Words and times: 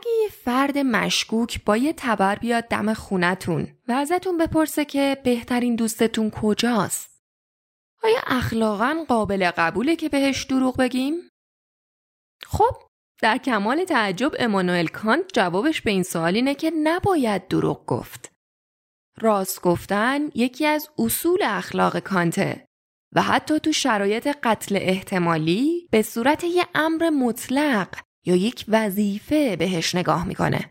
اگه 0.00 0.10
یه 0.22 0.28
فرد 0.28 0.78
مشکوک 0.78 1.64
با 1.64 1.76
یه 1.76 1.92
تبر 1.92 2.34
بیاد 2.34 2.64
دم 2.64 2.94
خونتون 2.94 3.68
و 3.88 3.92
ازتون 3.92 4.38
بپرسه 4.38 4.84
که 4.84 5.16
بهترین 5.24 5.76
دوستتون 5.76 6.30
کجاست 6.30 7.22
آیا 8.02 8.20
اخلاقا 8.26 9.04
قابل 9.08 9.50
قبوله 9.50 9.96
که 9.96 10.08
بهش 10.08 10.44
دروغ 10.44 10.76
بگیم؟ 10.76 11.14
خب 12.46 12.76
در 13.22 13.38
کمال 13.38 13.84
تعجب 13.84 14.32
امانوئل 14.38 14.86
کانت 14.86 15.32
جوابش 15.34 15.80
به 15.80 15.90
این 15.90 16.02
سوال 16.02 16.34
اینه 16.34 16.54
که 16.54 16.72
نباید 16.82 17.48
دروغ 17.48 17.86
گفت. 17.86 18.32
راست 19.18 19.62
گفتن 19.62 20.30
یکی 20.34 20.66
از 20.66 20.88
اصول 20.98 21.42
اخلاق 21.42 21.98
کانته 21.98 22.66
و 23.14 23.22
حتی 23.22 23.60
تو 23.60 23.72
شرایط 23.72 24.28
قتل 24.42 24.78
احتمالی 24.80 25.88
به 25.90 26.02
صورت 26.02 26.44
یه 26.44 26.66
امر 26.74 27.10
مطلق 27.10 28.09
یا 28.24 28.36
یک 28.36 28.64
وظیفه 28.68 29.56
بهش 29.56 29.94
نگاه 29.94 30.26
می‌کنه. 30.26 30.70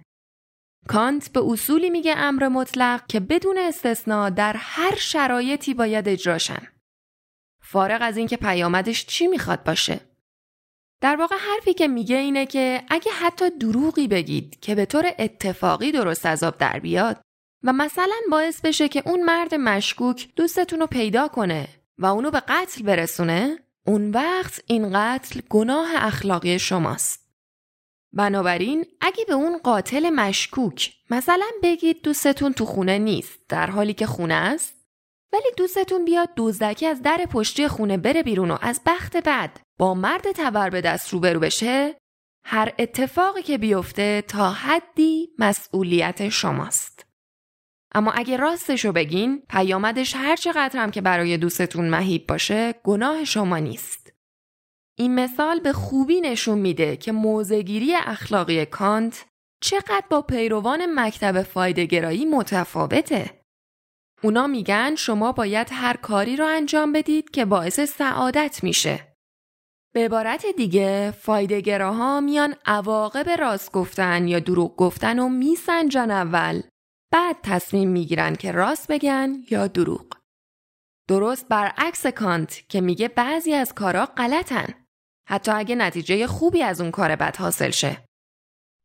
کانت 0.87 1.31
به 1.31 1.39
اصولی 1.43 1.89
میگه 1.89 2.17
امر 2.17 2.47
مطلق 2.47 3.07
که 3.07 3.19
بدون 3.19 3.57
استثنا 3.57 4.29
در 4.29 4.55
هر 4.57 4.95
شرایطی 4.95 5.73
باید 5.73 6.07
اجراشن. 6.07 6.67
فارغ 7.61 7.99
از 8.01 8.17
اینکه 8.17 8.37
پیامدش 8.37 9.05
چی 9.05 9.27
می‌خواد 9.27 9.63
باشه. 9.63 9.99
در 11.01 11.15
واقع 11.15 11.35
حرفی 11.35 11.73
که 11.73 11.87
میگه 11.87 12.15
اینه 12.15 12.45
که 12.45 12.83
اگه 12.89 13.11
حتی 13.11 13.49
دروغی 13.49 14.07
بگید 14.07 14.59
که 14.59 14.75
به 14.75 14.85
طور 14.85 15.11
اتفاقی 15.19 15.91
درست 15.91 16.25
از 16.25 16.43
آب 16.43 16.57
در 16.57 16.79
بیاد 16.79 17.21
و 17.63 17.73
مثلا 17.73 18.15
باعث 18.31 18.61
بشه 18.61 18.89
که 18.89 19.03
اون 19.05 19.23
مرد 19.23 19.55
مشکوک 19.55 20.29
دوستتون 20.35 20.79
رو 20.79 20.87
پیدا 20.87 21.27
کنه 21.27 21.67
و 21.97 22.05
اونو 22.05 22.31
به 22.31 22.39
قتل 22.39 22.83
برسونه 22.83 23.59
اون 23.87 24.11
وقت 24.11 24.61
این 24.67 24.89
قتل 24.93 25.41
گناه 25.49 25.87
اخلاقی 25.95 26.59
شماست. 26.59 27.28
بنابراین 28.13 28.85
اگه 29.01 29.25
به 29.25 29.33
اون 29.33 29.57
قاتل 29.57 30.09
مشکوک 30.09 30.93
مثلا 31.09 31.45
بگید 31.63 32.01
دوستتون 32.01 32.53
تو 32.53 32.65
خونه 32.65 32.97
نیست 32.97 33.39
در 33.49 33.69
حالی 33.69 33.93
که 33.93 34.05
خونه 34.05 34.33
است 34.33 34.79
ولی 35.33 35.51
دوستتون 35.57 36.05
بیاد 36.05 36.29
دزدکی 36.37 36.85
از 36.85 37.01
در 37.01 37.27
پشتی 37.31 37.67
خونه 37.67 37.97
بره 37.97 38.23
بیرون 38.23 38.51
و 38.51 38.57
از 38.61 38.81
بخت 38.85 39.17
بعد 39.17 39.59
با 39.79 39.93
مرد 39.93 40.31
تبر 40.31 40.69
به 40.69 40.81
دست 40.81 41.13
روبرو 41.13 41.39
بشه 41.39 41.95
هر 42.45 42.73
اتفاقی 42.79 43.41
که 43.41 43.57
بیفته 43.57 44.23
تا 44.27 44.51
حدی 44.51 45.29
مسئولیت 45.39 46.29
شماست. 46.29 47.05
اما 47.95 48.11
اگه 48.11 48.37
راستشو 48.37 48.91
بگین 48.91 49.43
پیامدش 49.49 50.15
هر 50.15 50.35
چقدر 50.35 50.79
هم 50.79 50.91
که 50.91 51.01
برای 51.01 51.37
دوستتون 51.37 51.89
مهیب 51.89 52.27
باشه 52.27 52.73
گناه 52.83 53.23
شما 53.23 53.57
نیست. 53.57 53.98
این 54.99 55.15
مثال 55.15 55.59
به 55.59 55.73
خوبی 55.73 56.21
نشون 56.21 56.57
میده 56.57 56.97
که 56.97 57.11
موزگیری 57.11 57.95
اخلاقی 57.95 58.65
کانت 58.65 59.25
چقدر 59.61 60.03
با 60.09 60.21
پیروان 60.21 60.99
مکتب 60.99 61.41
فایدهگرایی 61.41 62.25
متفاوته. 62.25 63.41
اونا 64.23 64.47
میگن 64.47 64.95
شما 64.95 65.31
باید 65.31 65.67
هر 65.71 65.97
کاری 65.97 66.35
رو 66.35 66.45
انجام 66.45 66.91
بدید 66.91 67.29
که 67.29 67.45
باعث 67.45 67.79
سعادت 67.79 68.59
میشه. 68.63 69.15
به 69.93 70.05
عبارت 70.05 70.45
دیگه 70.57 71.11
فایدهگراها 71.11 72.21
میان 72.21 72.55
عواقب 72.65 73.29
راست 73.29 73.71
گفتن 73.71 74.27
یا 74.27 74.39
دروغ 74.39 74.75
گفتن 74.75 75.19
و 75.19 75.29
میسنجن 75.29 76.11
اول 76.11 76.61
بعد 77.11 77.35
تصمیم 77.43 77.89
می‌گیرن 77.89 78.35
که 78.35 78.51
راست 78.51 78.91
بگن 78.91 79.43
یا 79.51 79.67
دروغ. 79.67 80.05
درست 81.07 81.47
برعکس 81.47 82.07
کانت 82.07 82.69
که 82.69 82.81
میگه 82.81 83.07
بعضی 83.07 83.53
از 83.53 83.73
کارا 83.73 84.05
غلطن. 84.05 84.73
حتی 85.31 85.51
اگه 85.51 85.75
نتیجه 85.75 86.27
خوبی 86.27 86.63
از 86.63 86.81
اون 86.81 86.91
کار 86.91 87.15
بد 87.15 87.35
حاصل 87.35 87.69
شه. 87.69 87.97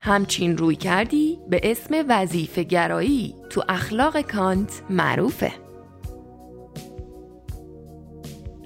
همچین 0.02 0.58
روی 0.58 0.76
کردی 0.76 1.38
به 1.48 1.60
اسم 1.62 2.04
وظیفه 2.08 2.62
گرایی 2.62 3.34
تو 3.50 3.62
اخلاق 3.68 4.20
کانت 4.20 4.82
معروفه. 4.90 5.52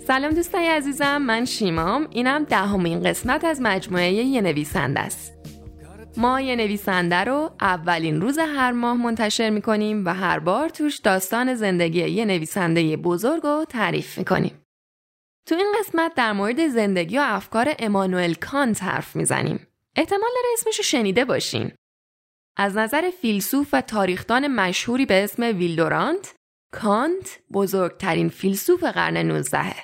سلام 0.06 0.32
دوستای 0.32 0.66
عزیزم 0.66 1.18
من 1.18 1.44
شیمام 1.44 2.06
اینم 2.10 2.44
دهمین 2.44 3.02
قسمت 3.02 3.44
از 3.44 3.60
مجموعه 3.62 4.12
یه 4.12 4.40
نویسنده 4.40 5.00
است. 5.00 5.32
ما 6.16 6.40
یه 6.40 6.56
نویسنده 6.56 7.16
رو 7.16 7.50
اولین 7.60 8.20
روز 8.20 8.38
هر 8.38 8.72
ماه 8.72 8.96
منتشر 8.96 9.50
می‌کنیم 9.50 10.04
و 10.04 10.14
هر 10.14 10.38
بار 10.38 10.68
توش 10.68 10.98
داستان 10.98 11.54
زندگی 11.54 12.08
یه 12.08 12.24
نویسنده 12.24 12.96
بزرگ 12.96 13.42
رو 13.42 13.64
تعریف 13.68 14.18
می‌کنیم. 14.18 14.52
تو 15.48 15.54
این 15.54 15.74
قسمت 15.78 16.14
در 16.14 16.32
مورد 16.32 16.68
زندگی 16.68 17.18
و 17.18 17.22
افکار 17.24 17.74
امانوئل 17.78 18.34
کانت 18.34 18.82
حرف 18.82 19.16
می‌زنیم. 19.16 19.66
احتمال 19.96 20.30
داره 20.34 20.48
اسمشو 20.54 20.82
شنیده 20.82 21.24
باشین. 21.24 21.72
از 22.56 22.76
نظر 22.76 23.10
فیلسوف 23.10 23.68
و 23.72 23.80
تاریخدان 23.80 24.46
مشهوری 24.46 25.06
به 25.06 25.24
اسم 25.24 25.42
ویل 25.42 25.73
دورانت، 25.73 26.34
کانت 26.72 27.40
بزرگترین 27.52 28.28
فیلسوف 28.28 28.84
قرن 28.84 29.16
19 29.16 29.74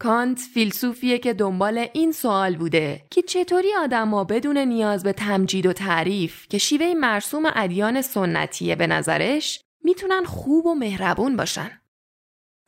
کانت 0.00 0.38
فیلسوفیه 0.38 1.18
که 1.18 1.34
دنبال 1.34 1.86
این 1.92 2.12
سوال 2.12 2.56
بوده 2.56 3.04
که 3.10 3.22
چطوری 3.22 3.74
آدما 3.74 4.24
بدون 4.24 4.58
نیاز 4.58 5.02
به 5.02 5.12
تمجید 5.12 5.66
و 5.66 5.72
تعریف 5.72 6.48
که 6.48 6.58
شیوه 6.58 6.94
مرسوم 6.94 7.42
ادیان 7.54 8.02
سنتیه 8.02 8.76
به 8.76 8.86
نظرش 8.86 9.60
می‌تونن 9.84 10.24
خوب 10.24 10.66
و 10.66 10.74
مهربون 10.74 11.36
باشن. 11.36 11.80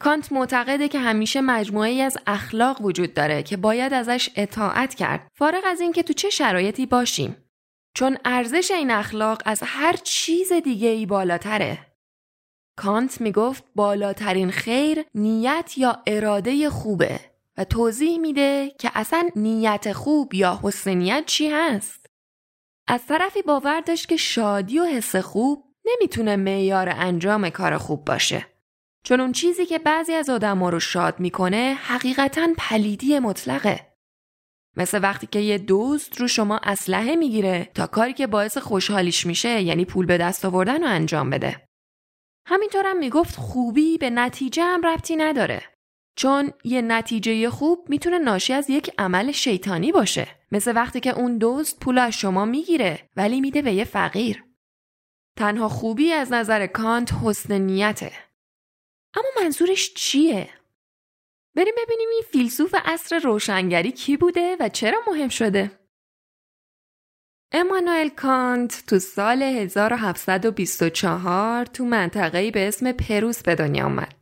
کانت 0.01 0.33
معتقده 0.33 0.89
که 0.89 0.99
همیشه 0.99 1.41
مجموعه 1.41 2.03
از 2.03 2.19
اخلاق 2.27 2.83
وجود 2.83 3.15
داره 3.15 3.43
که 3.43 3.57
باید 3.57 3.93
ازش 3.93 4.31
اطاعت 4.37 4.95
کرد 4.95 5.29
فارغ 5.35 5.65
از 5.67 5.81
اینکه 5.81 6.03
تو 6.03 6.13
چه 6.13 6.31
شرایطی 6.31 6.87
باشیم. 6.87 7.37
چون 7.95 8.19
ارزش 8.25 8.71
این 8.71 8.91
اخلاق 8.91 9.43
از 9.45 9.63
هر 9.65 9.97
چیز 9.97 10.53
دیگه 10.53 10.89
ای 10.89 11.07
بالاتره. 11.07 11.79
کانت 12.79 13.21
می‌گفت 13.21 13.65
بالاترین 13.75 14.51
خیر 14.51 15.05
نیت 15.15 15.75
یا 15.77 16.03
اراده 16.07 16.71
خوبه 16.71 17.21
و 17.57 17.65
توضیح 17.65 18.19
میده 18.19 18.73
که 18.79 18.91
اصلا 18.95 19.31
نیت 19.37 19.93
خوب 19.93 20.35
یا 20.35 20.61
حسن 20.63 20.95
نیت 20.95 21.23
چی 21.27 21.49
هست. 21.49 22.07
از 22.89 23.07
طرفی 23.07 23.43
باور 23.43 23.81
داشت 23.81 24.09
که 24.09 24.17
شادی 24.17 24.79
و 24.79 24.85
حس 24.85 25.17
خوب 25.17 25.65
نمی‌تونه 25.87 26.37
معیار 26.37 26.89
انجام 26.89 27.51
کار 27.51 27.79
خوب 27.79 28.05
باشه. 28.05 28.56
چون 29.07 29.21
اون 29.21 29.33
چیزی 29.33 29.67
که 29.67 29.79
بعضی 29.79 30.13
از 30.13 30.31
آدما 30.31 30.71
رو 30.71 30.81
شاد 30.81 31.21
می‌کنه 31.21 31.79
حقیقتا 31.83 32.49
پلیدی 32.59 33.19
مطلقه. 33.19 33.93
مثل 34.77 35.03
وقتی 35.03 35.27
که 35.27 35.39
یه 35.39 35.59
دوست 35.59 36.21
رو 36.21 36.29
شما 36.29 36.61
اسلحه 36.63 37.17
می‌گیره 37.17 37.71
تا 37.75 37.87
کاری 37.87 38.13
که 38.13 38.27
باعث 38.27 38.59
خوشحالیش 38.59 39.27
میشه 39.27 39.63
یعنی 39.63 39.85
پول 39.85 40.07
به 40.07 40.19
دست 40.19 40.45
آوردن 40.45 40.83
رو 40.83 40.89
انجام 40.89 41.31
بده. 41.31 41.69
همینطورم 42.47 42.99
می‌گفت 42.99 43.37
خوبی 43.37 43.99
به 43.99 44.11
نتیجه 44.11 44.63
هم 44.65 44.87
ربطی 44.87 45.17
نداره. 45.17 45.63
چون 46.17 46.53
یه 46.65 46.83
نتیجه 46.83 47.51
خوب 47.51 47.87
می‌تونه 47.89 48.19
ناشی 48.19 48.53
از 48.53 48.71
یک 48.71 48.91
عمل 48.99 49.33
شیطانی 49.33 49.93
باشه. 49.93 50.29
مثل 50.53 50.77
وقتی 50.77 51.01
که 51.01 51.11
اون 51.11 51.39
دوست 51.39 51.81
پول 51.81 51.99
از 51.99 52.13
شما 52.13 52.45
می‌گیره 52.45 53.09
ولی 53.17 53.41
میده 53.41 53.63
به 53.63 53.73
یه 53.73 53.85
فقیر. 53.85 54.45
تنها 55.39 55.69
خوبی 55.69 56.13
از 56.13 56.33
نظر 56.33 56.67
کانت 56.67 57.13
حسن 57.23 57.59
نیته. 57.59 58.26
اما 59.17 59.29
منظورش 59.43 59.95
چیه؟ 59.95 60.49
بریم 61.57 61.75
ببینیم 61.85 62.09
این 62.13 62.23
فیلسوف 62.33 62.75
عصر 62.85 63.19
روشنگری 63.19 63.93
کی 63.93 64.17
بوده 64.17 64.57
و 64.61 64.69
چرا 64.69 64.99
مهم 65.07 65.29
شده؟ 65.29 65.71
امانوئل 67.53 68.09
کانت 68.09 68.85
تو 68.87 68.99
سال 68.99 69.43
1724 69.43 71.65
تو 71.65 71.85
منطقه‌ای 71.85 72.51
به 72.51 72.69
اسم 72.69 72.93
پروس 72.93 73.43
به 73.43 73.55
دنیا 73.55 73.85
آمد. 73.85 74.15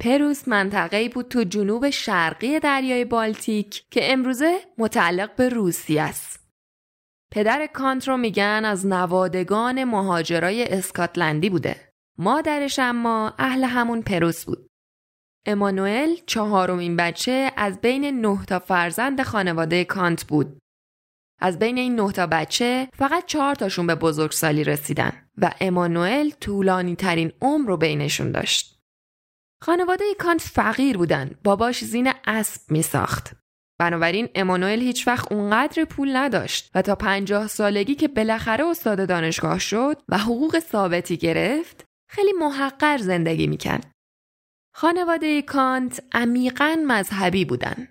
پروس 0.00 0.48
منطقه‌ای 0.48 1.08
بود 1.08 1.28
تو 1.28 1.44
جنوب 1.44 1.90
شرقی 1.90 2.60
دریای 2.60 3.04
بالتیک 3.04 3.84
که 3.90 4.12
امروزه 4.12 4.60
متعلق 4.78 5.36
به 5.36 5.48
روسیه 5.48 6.02
است. 6.02 6.48
پدر 7.32 7.66
کانت 7.66 8.08
رو 8.08 8.16
میگن 8.16 8.62
از 8.64 8.86
نوادگان 8.86 9.84
مهاجرای 9.84 10.64
اسکاتلندی 10.64 11.50
بوده. 11.50 11.87
مادرش 12.18 12.78
اما 12.78 13.34
اهل 13.38 13.64
همون 13.64 14.02
پروس 14.02 14.44
بود. 14.44 14.70
امانوئل 15.46 16.14
چهارمین 16.26 16.96
بچه 16.96 17.52
از 17.56 17.80
بین 17.80 18.26
نه 18.26 18.44
تا 18.44 18.58
فرزند 18.58 19.22
خانواده 19.22 19.84
کانت 19.84 20.24
بود. 20.24 20.58
از 21.40 21.58
بین 21.58 21.78
این 21.78 22.00
نه 22.00 22.12
تا 22.12 22.26
بچه 22.26 22.88
فقط 22.94 23.26
چهار 23.26 23.54
تاشون 23.54 23.86
به 23.86 23.94
بزرگسالی 23.94 24.64
رسیدن 24.64 25.28
و 25.38 25.50
امانوئل 25.60 26.30
طولانی 26.30 26.96
ترین 26.96 27.32
عمر 27.40 27.68
رو 27.68 27.76
بینشون 27.76 28.32
داشت. 28.32 28.78
خانواده 29.62 30.04
کانت 30.18 30.40
فقیر 30.40 30.96
بودن. 30.96 31.30
باباش 31.44 31.84
زین 31.84 32.12
اسب 32.26 32.70
می 32.70 32.82
ساخت. 32.82 33.32
بنابراین 33.80 34.28
امانوئل 34.34 34.80
هیچ 34.80 35.08
وقت 35.08 35.32
اونقدر 35.32 35.84
پول 35.84 36.16
نداشت 36.16 36.70
و 36.74 36.82
تا 36.82 36.94
پنجاه 36.94 37.46
سالگی 37.46 37.94
که 37.94 38.08
بالاخره 38.08 38.64
استاد 38.66 39.08
دانشگاه 39.08 39.58
شد 39.58 40.02
و 40.08 40.18
حقوق 40.18 40.58
ثابتی 40.58 41.16
گرفت 41.16 41.87
خیلی 42.08 42.32
محقر 42.32 42.98
زندگی 42.98 43.46
می‌کرد. 43.46 43.92
خانواده 44.74 45.42
کانت 45.42 46.02
عمیقا 46.12 46.84
مذهبی 46.86 47.44
بودن. 47.44 47.88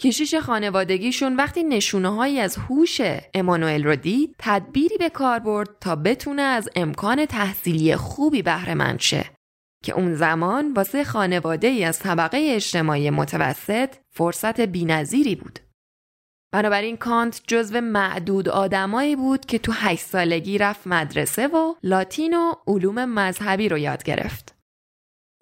کشیش 0.00 0.34
خانوادگیشون 0.34 1.36
وقتی 1.36 1.64
نشونه 1.64 2.08
هایی 2.08 2.40
از 2.40 2.56
هوش 2.56 3.00
امانوئل 3.34 3.84
رو 3.84 3.96
دید 3.96 4.34
تدبیری 4.38 4.98
به 4.98 5.10
کار 5.10 5.38
برد 5.38 5.78
تا 5.80 5.96
بتونه 5.96 6.42
از 6.42 6.68
امکان 6.76 7.26
تحصیلی 7.26 7.96
خوبی 7.96 8.42
بهره 8.42 8.74
مند 8.74 9.00
شه 9.00 9.30
که 9.84 9.92
اون 9.92 10.14
زمان 10.14 10.72
واسه 10.72 11.04
خانواده 11.04 11.66
ای 11.66 11.84
از 11.84 11.98
طبقه 11.98 12.38
اجتماعی 12.50 13.10
متوسط 13.10 13.94
فرصت 14.10 14.60
بینظیری 14.60 15.34
بود. 15.34 15.58
بنابراین 16.54 16.96
کانت 16.96 17.40
جزو 17.46 17.80
معدود 17.80 18.48
آدمایی 18.48 19.16
بود 19.16 19.46
که 19.46 19.58
تو 19.58 19.72
هشت 19.72 20.04
سالگی 20.04 20.58
رفت 20.58 20.86
مدرسه 20.86 21.46
و 21.46 21.74
لاتین 21.82 22.36
و 22.36 22.52
علوم 22.66 23.04
مذهبی 23.04 23.68
رو 23.68 23.78
یاد 23.78 24.02
گرفت. 24.02 24.54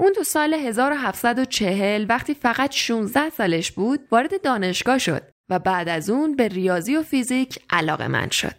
اون 0.01 0.13
تو 0.13 0.23
سال 0.23 0.55
1740 0.55 2.07
وقتی 2.09 2.35
فقط 2.35 2.73
16 2.73 3.31
سالش 3.31 3.73
بود 3.73 4.01
وارد 4.11 4.43
دانشگاه 4.43 4.99
شد 4.99 5.23
و 5.51 5.59
بعد 5.59 5.89
از 5.89 6.11
اون 6.11 6.37
به 6.37 6.49
ریاضی 6.49 6.97
و 6.97 7.03
فیزیک 7.03 7.59
علاقه 7.71 8.09
من 8.09 8.31
شد. 8.31 8.55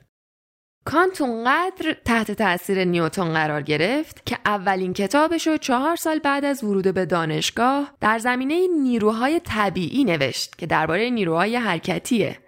کانت 0.86 1.22
اونقدر 1.22 1.94
تحت 2.06 2.32
تاثیر 2.32 2.84
نیوتون 2.84 3.34
قرار 3.34 3.62
گرفت 3.62 4.26
که 4.26 4.38
اولین 4.46 4.94
کتابش 4.94 5.48
رو 5.48 5.58
چهار 5.58 5.96
سال 5.96 6.20
بعد 6.20 6.46
از 6.46 6.64
ورود 6.64 6.94
به 6.94 7.06
دانشگاه 7.06 7.94
در 8.02 8.20
زمینه 8.20 8.68
نیروهای 8.68 9.40
طبیعی 9.40 10.04
نوشت 10.04 10.58
که 10.58 10.66
درباره 10.66 11.10
نیروهای 11.10 11.56
حرکتیه. 11.56 12.43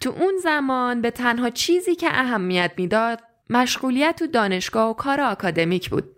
تو 0.00 0.10
اون 0.10 0.34
زمان 0.42 1.00
به 1.00 1.10
تنها 1.10 1.50
چیزی 1.50 1.94
که 1.94 2.08
اهمیت 2.10 2.72
می‌داد 2.76 3.20
مشغولیت 3.50 4.16
تو 4.18 4.26
دانشگاه 4.26 4.90
و 4.90 4.94
کار 4.94 5.20
آکادمیک 5.20 5.90
بود. 5.90 6.16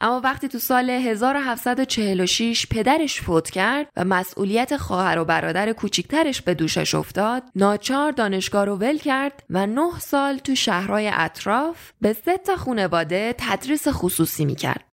اما 0.00 0.20
وقتی 0.20 0.48
تو 0.48 0.58
سال 0.58 0.90
1746 0.90 2.66
پدرش 2.66 3.20
فوت 3.20 3.50
کرد 3.50 3.88
و 3.96 4.04
مسئولیت 4.04 4.76
خواهر 4.76 5.18
و 5.18 5.24
برادر 5.24 5.72
کوچیکترش 5.72 6.42
به 6.42 6.54
دوشش 6.54 6.94
افتاد، 6.94 7.42
ناچار 7.54 8.12
دانشگاه 8.12 8.64
رو 8.64 8.76
ول 8.76 8.98
کرد 8.98 9.42
و 9.50 9.66
نه 9.66 9.98
سال 9.98 10.38
تو 10.38 10.54
شهرهای 10.54 11.10
اطراف 11.14 11.92
به 12.00 12.12
سه 12.12 12.38
تا 12.38 12.56
خانواده 12.56 13.34
تدریس 13.38 13.88
خصوصی 13.88 14.44
می‌کرد. 14.44 14.93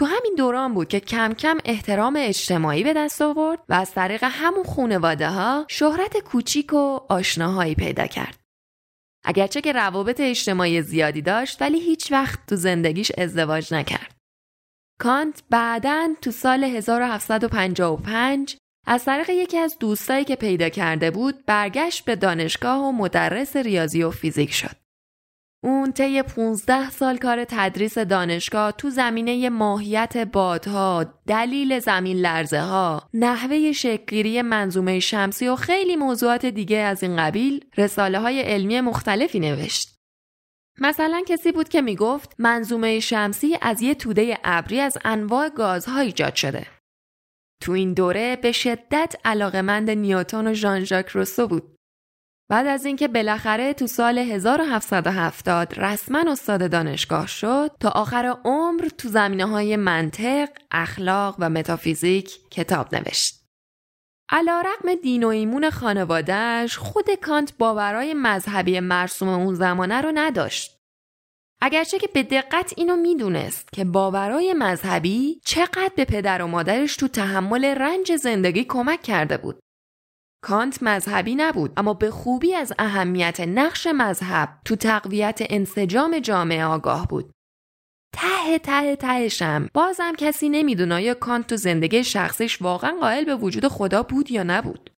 تو 0.00 0.06
همین 0.06 0.34
دوران 0.36 0.74
بود 0.74 0.88
که 0.88 1.00
کم 1.00 1.32
کم 1.32 1.58
احترام 1.64 2.16
اجتماعی 2.18 2.84
به 2.84 2.92
دست 2.92 3.22
آورد 3.22 3.58
و 3.68 3.74
از 3.74 3.94
طریق 3.94 4.24
همون 4.24 4.64
خانواده 4.64 5.28
ها 5.28 5.64
شهرت 5.68 6.18
کوچیک 6.18 6.72
و 6.72 7.00
آشناهایی 7.08 7.74
پیدا 7.74 8.06
کرد. 8.06 8.38
اگرچه 9.24 9.60
که 9.60 9.72
روابط 9.72 10.20
اجتماعی 10.20 10.82
زیادی 10.82 11.22
داشت 11.22 11.62
ولی 11.62 11.80
هیچ 11.80 12.12
وقت 12.12 12.38
تو 12.46 12.56
زندگیش 12.56 13.12
ازدواج 13.18 13.74
نکرد. 13.74 14.16
کانت 15.00 15.42
بعدا 15.50 16.08
تو 16.22 16.30
سال 16.30 16.64
1755 16.64 18.56
از 18.86 19.04
طریق 19.04 19.30
یکی 19.30 19.58
از 19.58 19.78
دوستایی 19.80 20.24
که 20.24 20.36
پیدا 20.36 20.68
کرده 20.68 21.10
بود 21.10 21.46
برگشت 21.46 22.04
به 22.04 22.16
دانشگاه 22.16 22.80
و 22.80 22.92
مدرس 22.92 23.56
ریاضی 23.56 24.02
و 24.02 24.10
فیزیک 24.10 24.52
شد. 24.52 24.79
اون 25.62 25.92
طی 25.92 26.22
15 26.22 26.90
سال 26.90 27.16
کار 27.16 27.44
تدریس 27.44 27.98
دانشگاه 27.98 28.72
تو 28.72 28.90
زمینه 28.90 29.48
ماهیت 29.48 30.16
بادها، 30.16 31.04
دلیل 31.26 31.78
زمین 31.78 32.16
لرزه 32.16 32.60
ها، 32.60 33.08
نحوه 33.14 33.72
شکلگیری 33.72 34.42
منظومه 34.42 35.00
شمسی 35.00 35.48
و 35.48 35.56
خیلی 35.56 35.96
موضوعات 35.96 36.46
دیگه 36.46 36.76
از 36.76 37.02
این 37.02 37.16
قبیل 37.16 37.64
رساله 37.76 38.18
های 38.18 38.40
علمی 38.40 38.80
مختلفی 38.80 39.40
نوشت. 39.40 39.96
مثلا 40.80 41.22
کسی 41.28 41.52
بود 41.52 41.68
که 41.68 41.82
می‌گفت 41.82 42.34
منظومه 42.38 43.00
شمسی 43.00 43.58
از 43.62 43.82
یه 43.82 43.94
توده 43.94 44.38
ابری 44.44 44.80
از 44.80 44.98
انواع 45.04 45.48
گازها 45.48 46.00
ایجاد 46.00 46.34
شده. 46.34 46.66
تو 47.62 47.72
این 47.72 47.94
دوره 47.94 48.36
به 48.36 48.52
شدت 48.52 49.16
علاقمند 49.24 49.90
نیوتون 49.90 50.46
و 50.46 50.54
ژان 50.54 50.84
ژاک 50.84 51.08
روسو 51.08 51.46
بود. 51.46 51.76
بعد 52.50 52.66
از 52.66 52.84
اینکه 52.84 53.08
بالاخره 53.08 53.72
تو 53.72 53.86
سال 53.86 54.18
1770 54.18 55.78
رسما 55.78 56.32
استاد 56.32 56.70
دانشگاه 56.70 57.26
شد 57.26 57.70
تا 57.80 57.88
آخر 57.88 58.36
عمر 58.44 58.88
تو 58.98 59.08
زمینه 59.08 59.46
های 59.46 59.76
منطق، 59.76 60.48
اخلاق 60.70 61.36
و 61.38 61.50
متافیزیک 61.50 62.50
کتاب 62.50 62.94
نوشت. 62.94 63.40
علا 64.28 64.62
رقم 64.66 64.94
دین 64.94 65.24
و 65.24 65.28
ایمون 65.28 65.70
خانوادهش 65.70 66.76
خود 66.76 67.10
کانت 67.14 67.56
باورای 67.58 68.14
مذهبی 68.14 68.80
مرسوم 68.80 69.28
اون 69.28 69.54
زمانه 69.54 70.00
رو 70.00 70.12
نداشت. 70.14 70.76
اگرچه 71.62 71.98
که 71.98 72.08
به 72.14 72.22
دقت 72.22 72.72
اینو 72.76 72.96
می‌دونست 72.96 73.72
که 73.72 73.84
باورای 73.84 74.54
مذهبی 74.58 75.40
چقدر 75.44 75.92
به 75.96 76.04
پدر 76.04 76.42
و 76.42 76.46
مادرش 76.46 76.96
تو 76.96 77.08
تحمل 77.08 77.64
رنج 77.64 78.16
زندگی 78.16 78.64
کمک 78.64 79.02
کرده 79.02 79.36
بود. 79.36 79.60
کانت 80.42 80.82
مذهبی 80.82 81.34
نبود 81.34 81.72
اما 81.76 81.94
به 81.94 82.10
خوبی 82.10 82.54
از 82.54 82.72
اهمیت 82.78 83.40
نقش 83.40 83.86
مذهب 83.86 84.48
تو 84.64 84.76
تقویت 84.76 85.38
انسجام 85.40 86.18
جامعه 86.18 86.64
آگاه 86.64 87.08
بود. 87.08 87.32
ته 88.12 88.58
ته 88.58 88.96
تهشم 88.96 89.68
بازم 89.74 90.12
کسی 90.18 90.48
نمی‌دونه 90.48 91.02
آیا 91.02 91.14
کانت 91.14 91.46
تو 91.46 91.56
زندگی 91.56 92.04
شخصیش 92.04 92.62
واقعا 92.62 92.96
قائل 93.00 93.24
به 93.24 93.36
وجود 93.36 93.68
خدا 93.68 94.02
بود 94.02 94.30
یا 94.30 94.42
نبود. 94.42 94.90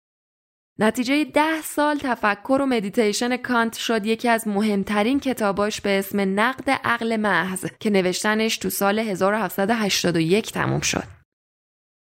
نتیجه 0.79 1.25
ده 1.25 1.63
سال 1.63 1.99
تفکر 1.99 2.59
و 2.63 2.67
مدیتیشن 2.67 3.37
کانت 3.37 3.77
شد 3.77 4.07
یکی 4.07 4.29
از 4.29 4.49
مهمترین 4.49 5.21
کتاباش 5.21 5.81
به 5.81 5.99
اسم 5.99 6.41
نقد 6.41 6.71
عقل 6.71 7.17
محض 7.17 7.67
که 7.81 7.91
نوشتنش 7.91 8.59
تو 8.59 8.71
سال 8.71 8.99
1781 8.99 10.53
تموم 10.53 10.81
شد. 10.81 11.22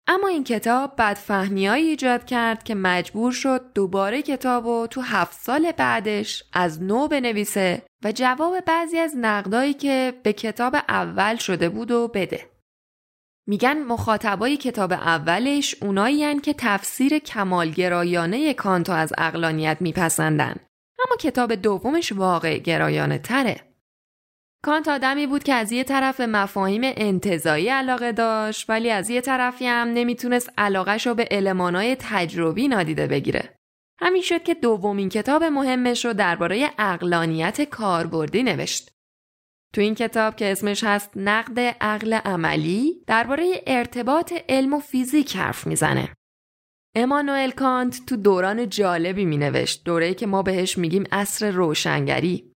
اما 0.07 0.29
این 0.29 0.45
کتاب 0.45 0.93
بدفهمیایی 0.99 1.89
ایجاد 1.89 2.25
کرد 2.25 2.65
که 2.65 2.75
مجبور 2.75 3.33
شد 3.33 3.73
دوباره 3.75 4.23
کتاب 4.23 4.67
و 4.67 4.87
تو 4.87 5.01
هفت 5.01 5.41
سال 5.41 5.73
بعدش 5.73 6.45
از 6.53 6.83
نو 6.83 7.09
بنویسه 7.09 7.83
و 8.05 8.13
جواب 8.13 8.61
بعضی 8.61 8.99
از 8.99 9.17
نقدایی 9.17 9.75
که 9.75 10.15
به 10.23 10.33
کتاب 10.33 10.75
اول 10.89 11.37
شده 11.37 11.69
بود 11.69 11.91
و 11.91 12.09
بده. 12.09 12.51
میگن 13.47 13.83
مخاطبای 13.83 14.57
کتاب 14.57 14.93
اولش 14.93 15.83
اونایی 15.83 16.41
که 16.41 16.55
تفسیر 16.59 17.19
کمالگرایانه 17.19 18.55
کانتو 18.55 18.93
از 18.93 19.13
اقلانیت 19.19 19.77
میپسندن. 19.81 20.57
اما 21.07 21.17
کتاب 21.21 21.55
دومش 21.55 22.13
واقع 22.13 22.59
گرایانه 22.59 23.19
تره. 23.19 23.74
کانت 24.65 24.89
آدمی 24.89 25.27
بود 25.27 25.43
که 25.43 25.55
از 25.55 25.73
یه 25.73 25.85
طرف 25.85 26.21
مفاهیم 26.21 26.81
انتظایی 26.85 27.69
علاقه 27.69 28.13
داشت 28.13 28.71
ولی 28.71 28.91
از 28.91 29.11
یه 29.11 29.21
طرفی 29.21 29.67
هم 29.67 29.89
نمی‌تونست 29.89 30.51
علاقهش 30.59 31.07
رو 31.07 31.15
به 31.15 31.29
المانای 31.31 31.97
تجربی 32.01 32.69
نادیده 32.69 33.07
بگیره. 33.07 33.57
همین 34.01 34.23
شد 34.23 34.43
که 34.43 34.55
دومین 34.55 35.09
کتاب 35.09 35.45
مهمش 35.45 36.05
رو 36.05 36.13
درباره 36.13 36.71
اقلانیت 36.79 37.63
کاربردی 37.63 38.43
نوشت. 38.43 38.91
تو 39.75 39.81
این 39.81 39.95
کتاب 39.95 40.37
که 40.37 40.53
اسمش 40.53 40.85
هست 40.85 41.11
نقد 41.17 41.61
عقل 41.81 42.13
عملی 42.13 43.05
درباره 43.07 43.63
ارتباط 43.67 44.33
علم 44.49 44.75
و 44.75 44.81
فیزیک 44.81 45.37
حرف 45.37 45.67
می‌زنه. 45.67 46.09
امانوئل 46.97 47.51
کانت 47.51 48.07
تو 48.07 48.17
دوران 48.17 48.69
جالبی 48.69 49.25
می 49.25 49.37
نوشت 49.37 49.85
دوره‌ای 49.85 50.15
که 50.15 50.27
ما 50.27 50.43
بهش 50.43 50.79
میگیم 50.79 51.05
عصر 51.13 51.51
روشنگری 51.51 52.54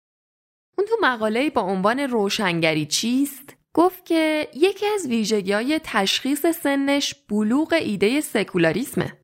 اون 0.78 0.88
تو 0.88 0.96
مقاله 1.02 1.50
با 1.50 1.62
عنوان 1.62 2.00
روشنگری 2.00 2.86
چیست 2.86 3.56
گفت 3.74 4.06
که 4.06 4.48
یکی 4.54 4.86
از 4.86 5.08
ویژگی 5.08 5.52
های 5.52 5.80
تشخیص 5.84 6.46
سنش 6.46 7.16
بلوغ 7.30 7.74
ایده 7.74 8.22
سکولاریسمه. 8.22 9.22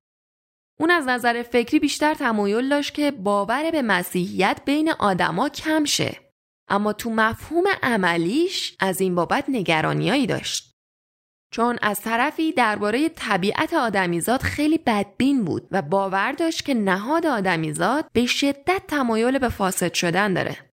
اون 0.79 0.91
از 0.91 1.07
نظر 1.07 1.43
فکری 1.43 1.79
بیشتر 1.79 2.13
تمایل 2.13 2.69
داشت 2.69 2.93
که 2.93 3.11
باور 3.11 3.71
به 3.71 3.81
مسیحیت 3.81 4.61
بین 4.65 4.91
آدما 4.91 5.49
کم 5.49 5.85
شه. 5.85 6.19
اما 6.69 6.93
تو 6.93 7.09
مفهوم 7.09 7.63
عملیش 7.83 8.77
از 8.79 9.01
این 9.01 9.15
بابت 9.15 9.45
نگرانیایی 9.47 10.27
داشت. 10.27 10.71
چون 11.53 11.79
از 11.81 12.01
طرفی 12.01 12.51
درباره 12.51 13.09
طبیعت 13.09 13.73
آدمیزاد 13.73 14.41
خیلی 14.41 14.77
بدبین 14.77 15.45
بود 15.45 15.67
و 15.71 15.81
باور 15.81 16.31
داشت 16.31 16.65
که 16.65 16.73
نهاد 16.73 17.25
آدمیزاد 17.25 18.05
به 18.13 18.25
شدت 18.25 18.81
تمایل 18.87 19.39
به 19.39 19.49
فاسد 19.49 19.93
شدن 19.93 20.33
داره. 20.33 20.70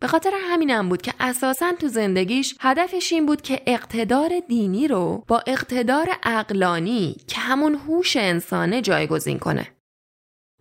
به 0.00 0.06
خاطر 0.06 0.30
همینم 0.50 0.88
بود 0.88 1.02
که 1.02 1.14
اساسا 1.20 1.72
تو 1.72 1.88
زندگیش 1.88 2.54
هدفش 2.60 3.12
این 3.12 3.26
بود 3.26 3.42
که 3.42 3.62
اقتدار 3.66 4.30
دینی 4.48 4.88
رو 4.88 5.24
با 5.28 5.42
اقتدار 5.46 6.08
اقلانی 6.22 7.16
که 7.26 7.40
همون 7.40 7.74
هوش 7.74 8.16
انسانه 8.16 8.82
جایگزین 8.82 9.38
کنه. 9.38 9.66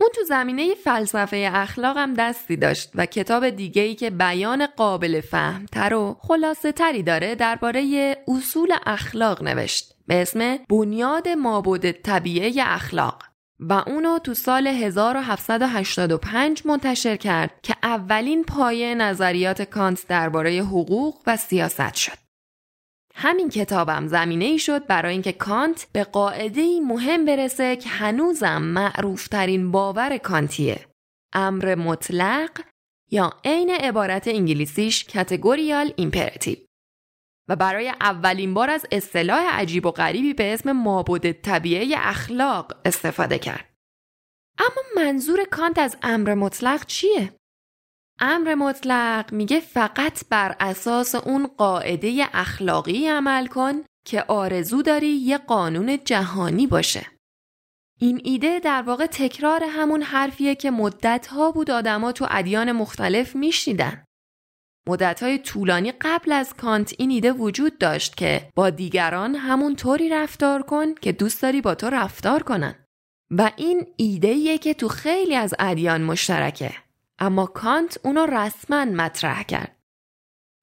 اون 0.01 0.10
تو 0.15 0.24
زمینه 0.24 0.75
فلسفه 0.75 1.51
اخلاق 1.53 1.98
هم 1.98 2.13
دستی 2.13 2.55
داشت 2.55 2.91
و 2.96 3.05
کتاب 3.05 3.50
دیگه 3.50 3.81
ای 3.81 3.96
که 3.96 4.10
بیان 4.10 4.65
قابل 4.65 5.22
فهم 5.22 5.65
تر 5.65 5.93
و 5.93 6.17
خلاصه 6.19 6.72
تری 6.72 7.03
داره 7.03 7.36
درباره 7.36 8.15
اصول 8.27 8.74
اخلاق 8.86 9.43
نوشت 9.43 9.96
به 10.08 10.22
اسم 10.22 10.58
بنیاد 10.69 11.29
مابود 11.29 11.91
طبیعه 11.91 12.53
اخلاق. 12.65 13.28
و 13.60 13.74
اونو 13.74 14.20
تو 14.20 14.34
سال 14.34 14.68
1785 14.68 16.62
منتشر 16.66 17.16
کرد 17.16 17.51
که 17.63 17.75
اولین 17.84 18.44
پایه 18.44 18.96
نظریات 18.96 19.62
کانت 19.62 20.08
درباره 20.08 20.51
حقوق 20.51 21.22
و 21.28 21.38
سیاست 21.38 21.96
شد. 21.96 22.18
همین 23.16 23.50
کتابم 23.50 24.08
زمینه 24.08 24.46
ای 24.46 24.60
شد 24.60 24.88
برای 24.88 25.12
اینکه 25.12 25.32
کانت 25.32 25.88
به 25.94 26.04
قاعده 26.04 26.80
مهم 26.80 27.25
برسه 27.25 27.75
که 27.75 27.89
هنوزم 27.89 28.62
معروفترین 28.62 29.72
باور 29.72 30.18
کانتیه. 30.18 30.86
امر 31.34 31.75
مطلق 31.75 32.50
یا 33.12 33.34
عین 33.46 33.70
عبارت 33.70 34.28
انگلیسیش 34.28 35.06
categorical 35.06 35.94
imperative. 35.96 36.56
و 37.50 37.56
برای 37.56 37.89
اولین 37.89 38.53
بار 38.53 38.70
از 38.70 38.86
اصطلاح 38.91 39.60
عجیب 39.60 39.86
و 39.86 39.91
غریبی 39.91 40.34
به 40.34 40.53
اسم 40.53 40.72
مابعدالطبیعه 40.72 41.96
اخلاق 41.98 42.77
استفاده 42.86 43.39
کرد. 43.39 43.65
اما 44.60 45.03
منظور 45.03 45.44
کانت 45.44 45.79
از 45.79 45.98
امر 46.01 46.34
مطلق 46.34 46.86
چیه؟ 46.86 47.34
امر 48.20 48.56
مطلق 48.56 49.34
میگه 49.34 49.60
فقط 49.60 50.22
بر 50.29 50.56
اساس 50.60 51.15
اون 51.15 51.48
قاعده 51.48 52.25
اخلاقی 52.34 53.08
عمل 53.08 53.48
کن 53.48 53.74
که 54.06 54.24
آرزو 54.24 54.82
داری 54.82 55.08
یه 55.08 55.38
قانون 55.38 56.00
جهانی 56.06 56.68
باشه. 56.68 57.06
این 58.00 58.22
ایده 58.24 58.60
در 58.60 58.82
واقع 58.82 59.06
تکرار 59.06 59.63
همون 59.63 60.01
حرفیه 60.01 60.56
که 60.56 60.72
مدتها 60.72 61.51
بود 61.51 61.72
آدما 61.72 62.12
تو 62.12 62.27
ادیان 62.29 62.72
مختلف 62.72 63.36
میشنیدن. 63.36 64.03
مدتهای 64.88 65.38
طولانی 65.38 65.91
قبل 65.91 66.31
از 66.31 66.53
کانت 66.53 66.93
این 66.98 67.12
ایده 67.12 67.31
وجود 67.31 67.77
داشت 67.77 68.17
که 68.17 68.50
با 68.55 68.69
دیگران 68.69 69.36
همون 69.36 69.75
طوری 69.75 70.09
رفتار 70.09 70.62
کن 70.62 70.93
که 70.93 71.12
دوست 71.12 71.41
داری 71.41 71.62
با 71.62 71.75
تو 71.75 71.89
رفتار 71.89 72.43
کنن. 72.43 72.86
و 73.31 73.51
این 73.55 73.88
ایده 73.98 74.57
که 74.57 74.74
تو 74.74 74.88
خیلی 74.88 75.36
از 75.36 75.53
ادیان 75.59 76.01
مشترکه. 76.01 76.74
اما 77.19 77.45
کانت 77.45 78.00
اونو 78.03 78.25
رسما 78.25 78.86
مطرح 78.86 79.43
کرد. 79.43 79.75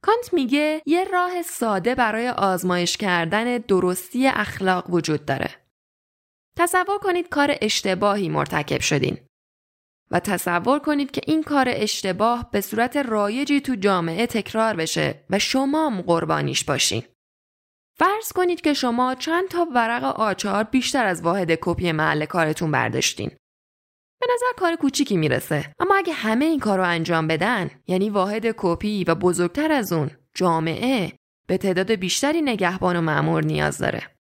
کانت 0.03 0.33
میگه 0.33 0.83
یه 0.87 1.05
راه 1.05 1.43
ساده 1.43 1.95
برای 1.95 2.29
آزمایش 2.29 2.97
کردن 2.97 3.59
درستی 3.59 4.27
اخلاق 4.27 4.91
وجود 4.91 5.25
داره. 5.25 5.51
تصور 6.59 6.99
کنید 6.99 7.29
کار 7.29 7.57
اشتباهی 7.63 8.29
مرتکب 8.29 8.81
شدین. 8.81 9.26
و 10.11 10.21
تصور 10.21 10.79
کنید 10.79 11.11
که 11.11 11.21
این 11.27 11.43
کار 11.43 11.67
اشتباه 11.69 12.51
به 12.51 12.61
صورت 12.61 12.97
رایجی 12.97 13.61
تو 13.61 13.75
جامعه 13.75 14.27
تکرار 14.27 14.77
بشه 14.77 15.25
و 15.31 15.39
شما 15.39 16.03
قربانیش 16.07 16.65
باشین. 16.65 17.03
فرض 17.99 18.33
کنید 18.33 18.61
که 18.61 18.75
شما 18.75 19.15
چند 19.15 19.49
تا 19.49 19.67
ورق 19.75 20.05
آچار 20.05 20.65
بیشتر 20.65 21.07
از 21.07 21.23
واحد 21.23 21.51
کپی 21.61 21.93
محل 21.93 22.25
کارتون 22.25 22.71
برداشتین. 22.71 23.31
به 24.21 24.27
نظر 24.35 24.47
کار 24.57 24.77
کوچیکی 24.77 25.17
می‌رسه 25.17 25.73
اما 25.79 25.95
اگه 25.95 26.13
همه 26.13 26.45
این 26.45 26.61
کار 26.61 26.79
رو 26.79 26.85
انجام 26.85 27.27
بدن 27.27 27.71
یعنی 27.87 28.11
واحد 28.11 28.47
کپی 28.57 29.05
و 29.05 29.15
بزرگتر 29.15 29.73
از 29.73 29.93
اون 29.93 30.11
جامعه 30.35 31.13
به 31.47 31.59
تعداد 31.59 31.93
بیشتری 31.93 32.43
نگهبان 32.43 32.97
و 32.97 33.01
معمور 33.01 33.45
نیاز 33.45 33.79
داره 33.79 34.16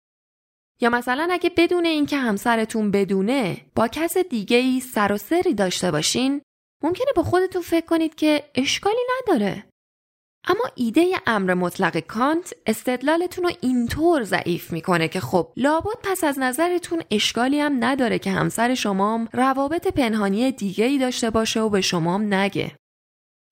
یا 0.84 0.90
مثلا 0.90 1.28
اگه 1.32 1.52
بدون 1.58 1.86
اینکه 1.86 2.18
همسرتون 2.18 2.92
بدونه 2.92 3.58
با 3.75 3.88
کس 3.88 4.18
دیگه 4.18 4.58
ای 4.58 4.80
سر 4.80 5.12
و 5.13 5.18
سری 5.18 5.54
داشته 5.54 5.92
باشین 5.92 6.42
ممکنه 6.84 7.08
با 7.16 7.24
خودتون 7.24 7.62
فکر 7.62 7.86
کنید 7.86 8.16
که 8.16 8.44
اشکالی 8.56 9.02
نداره 9.22 9.63
اما 10.48 10.63
ایده 10.75 11.06
امر 11.28 11.54
مطلق 11.54 11.98
کانت 11.98 12.54
استدلالتون 12.66 13.44
رو 13.44 13.52
اینطور 13.62 14.24
ضعیف 14.24 14.72
می‌کنه 14.72 15.08
که 15.08 15.20
خب 15.20 15.54
لابد 15.58 15.98
پس 16.04 16.24
از 16.24 16.40
نظرتون 16.40 17.02
اشکالی 17.12 17.60
هم 17.60 17.84
نداره 17.84 18.20
که 18.20 18.32
همسر 18.32 18.74
شما 18.74 19.28
روابط 19.34 19.88
پنهانی 19.88 20.52
دیگه 20.52 20.86
ای 20.86 20.98
داشته 20.98 21.30
باشه 21.30 21.62
و 21.62 21.70
به 21.70 21.82
شما 21.82 22.18
نگه. 22.18 22.72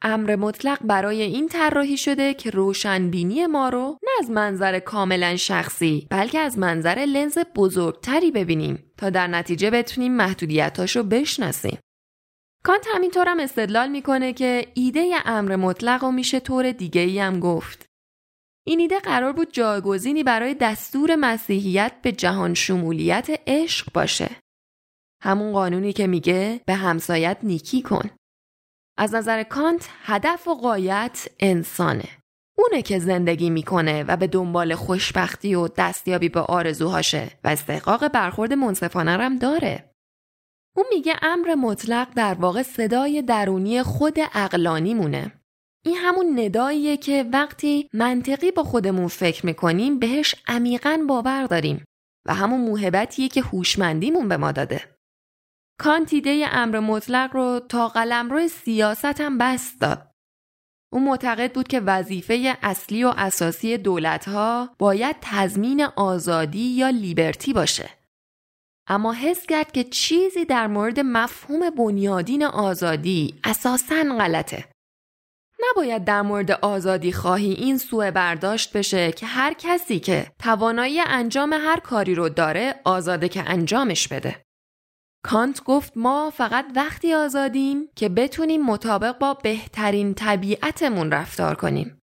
امر 0.01 0.36
مطلق 0.36 0.79
برای 0.84 1.22
این 1.22 1.48
طراحی 1.48 1.98
شده 1.98 2.34
که 2.34 2.50
روشنبینی 2.50 3.46
ما 3.46 3.70
رو 3.70 3.98
نه 4.03 4.10
از 4.20 4.31
منظر 4.31 4.79
کاملا 4.79 5.36
شخصی 5.36 6.08
بلکه 6.10 6.39
از 6.39 6.58
منظر 6.58 7.05
لنز 7.08 7.38
بزرگتری 7.55 8.31
ببینیم 8.31 8.91
تا 8.98 9.10
در 9.10 9.27
نتیجه 9.27 9.70
بتونیم 9.70 10.15
محدودیتاش 10.15 10.96
رو 10.96 11.03
بشناسیم. 11.03 11.79
کانت 12.63 12.86
همینطور 12.96 13.27
هم 13.27 13.39
استدلال 13.39 13.89
می‌کنه 13.89 14.34
که 14.34 14.67
ایده 14.74 15.15
امر 15.25 15.55
مطلق 15.55 16.03
و 16.03 16.12
میشه 16.12 16.39
طور 16.39 16.72
دیگه 16.72 17.01
ای 17.01 17.20
هم 17.20 17.39
گفت. 17.39 17.86
این 18.65 18.79
ایده 18.79 19.00
قرار 19.00 19.34
بود 19.34 19.53
جایگزینی 19.53 20.24
برای 20.24 20.53
دستور 20.53 21.15
مسیحیت 21.15 21.91
به 22.01 22.12
جهان 22.12 22.53
شمولیت 22.53 23.27
عشق 23.48 23.93
باشه. 23.93 24.29
همون 25.24 25.51
قانونی 25.51 25.93
که 25.93 26.08
میگه 26.08 26.62
به 26.65 26.74
همسایت 26.74 27.38
نیکی 27.43 27.81
کن. 27.81 28.10
از 28.98 29.15
نظر 29.15 29.43
کانت 29.43 29.89
هدف 30.03 30.48
و 30.48 30.55
قایت 30.55 31.27
انسانه. 31.39 32.10
اونه 32.57 32.81
که 32.81 33.00
زندگی 33.00 33.50
می‌کنه 33.50 34.03
و 34.03 34.17
به 34.17 34.27
دنبال 34.27 34.75
خوشبختی 34.75 35.55
و 35.55 35.67
دستیابی 35.67 36.29
به 36.29 36.39
آرزوهاشه 36.39 37.31
و 37.43 37.48
استحقاق 37.48 38.07
برخورد 38.07 38.53
منصفانه 38.53 39.12
هم 39.12 39.38
داره. 39.38 39.93
اون 40.75 40.86
میگه 40.89 41.15
امر 41.21 41.55
مطلق 41.55 42.07
در 42.15 42.33
واقع 42.33 42.62
صدای 42.62 43.21
درونی 43.21 43.83
خود 43.83 44.17
اقلانی 44.33 44.93
مونه. 44.93 45.31
این 45.86 45.95
همون 45.95 46.39
نداییه 46.39 46.98
که 46.98 47.25
وقتی 47.33 47.89
منطقی 47.93 48.51
با 48.51 48.63
خودمون 48.63 49.07
فکر 49.07 49.45
می‌کنیم 49.45 50.00
بهش 50.00 50.36
عمیقا 50.48 51.05
باور 51.07 51.45
داریم 51.45 51.86
و 52.27 52.33
همون 52.33 52.62
موهبتیه 52.62 53.27
که 53.27 53.41
هوشمندیمون 53.41 54.27
به 54.27 54.38
ما 54.38 54.51
داده. 54.51 54.98
کانت 55.84 56.14
ایده 56.14 56.46
امر 56.52 56.80
مطلق 56.80 57.30
رو 57.34 57.62
تا 57.70 57.88
قلمرو 57.88 58.48
سیاست 58.48 59.22
هم 59.22 59.38
بست 59.38 59.82
داد. 59.82 60.12
او 60.94 61.00
معتقد 61.00 61.54
بود 61.54 61.68
که 61.68 61.80
وظیفه 61.80 62.58
اصلی 62.62 63.04
و 63.04 63.14
اساسی 63.18 63.78
دولتها 63.78 64.70
باید 64.80 65.16
تضمین 65.22 65.84
آزادی 65.84 66.60
یا 66.60 66.90
لیبرتی 66.90 67.54
باشه. 67.54 67.90
اما 68.88 69.14
حس 69.14 69.46
کرد 69.46 69.72
که 69.72 69.84
چیزی 69.84 70.46
در 70.46 70.68
مورد 70.68 71.00
مفهوم 71.00 71.70
بنیادین 71.70 72.44
آزادی 72.44 73.40
اساساً 73.44 74.04
غلطه. 74.20 74.66
نباید 75.70 76.06
در 76.06 76.22
مورد 76.22 76.52
آزادی 76.52 77.12
خواهی 77.12 77.52
این 77.54 77.78
سوء 77.78 78.12
برداشت 78.12 78.78
بشه 78.78 79.12
که 79.12 79.26
هر 79.26 79.54
کسی 79.54 80.00
که 80.00 80.32
توانایی 80.40 81.00
انجام 81.00 81.54
هر 81.54 81.80
کاری 81.80 82.16
رو 82.16 82.30
داره 82.30 82.76
آزاده 82.84 83.30
که 83.30 83.44
انجامش 83.50 84.08
بده. 84.08 84.46
کانت 85.24 85.63
گفت 85.63 85.94
ما 85.96 86.30
فقط 86.30 86.66
وقتی 86.75 87.13
آزادیم 87.13 87.90
که 87.96 88.10
بتونیم 88.10 88.66
مطابق 88.66 89.18
با 89.18 89.34
بهترین 89.34 90.13
طبیعتمون 90.13 91.12
رفتار 91.12 91.56
کنیم. 91.56 92.01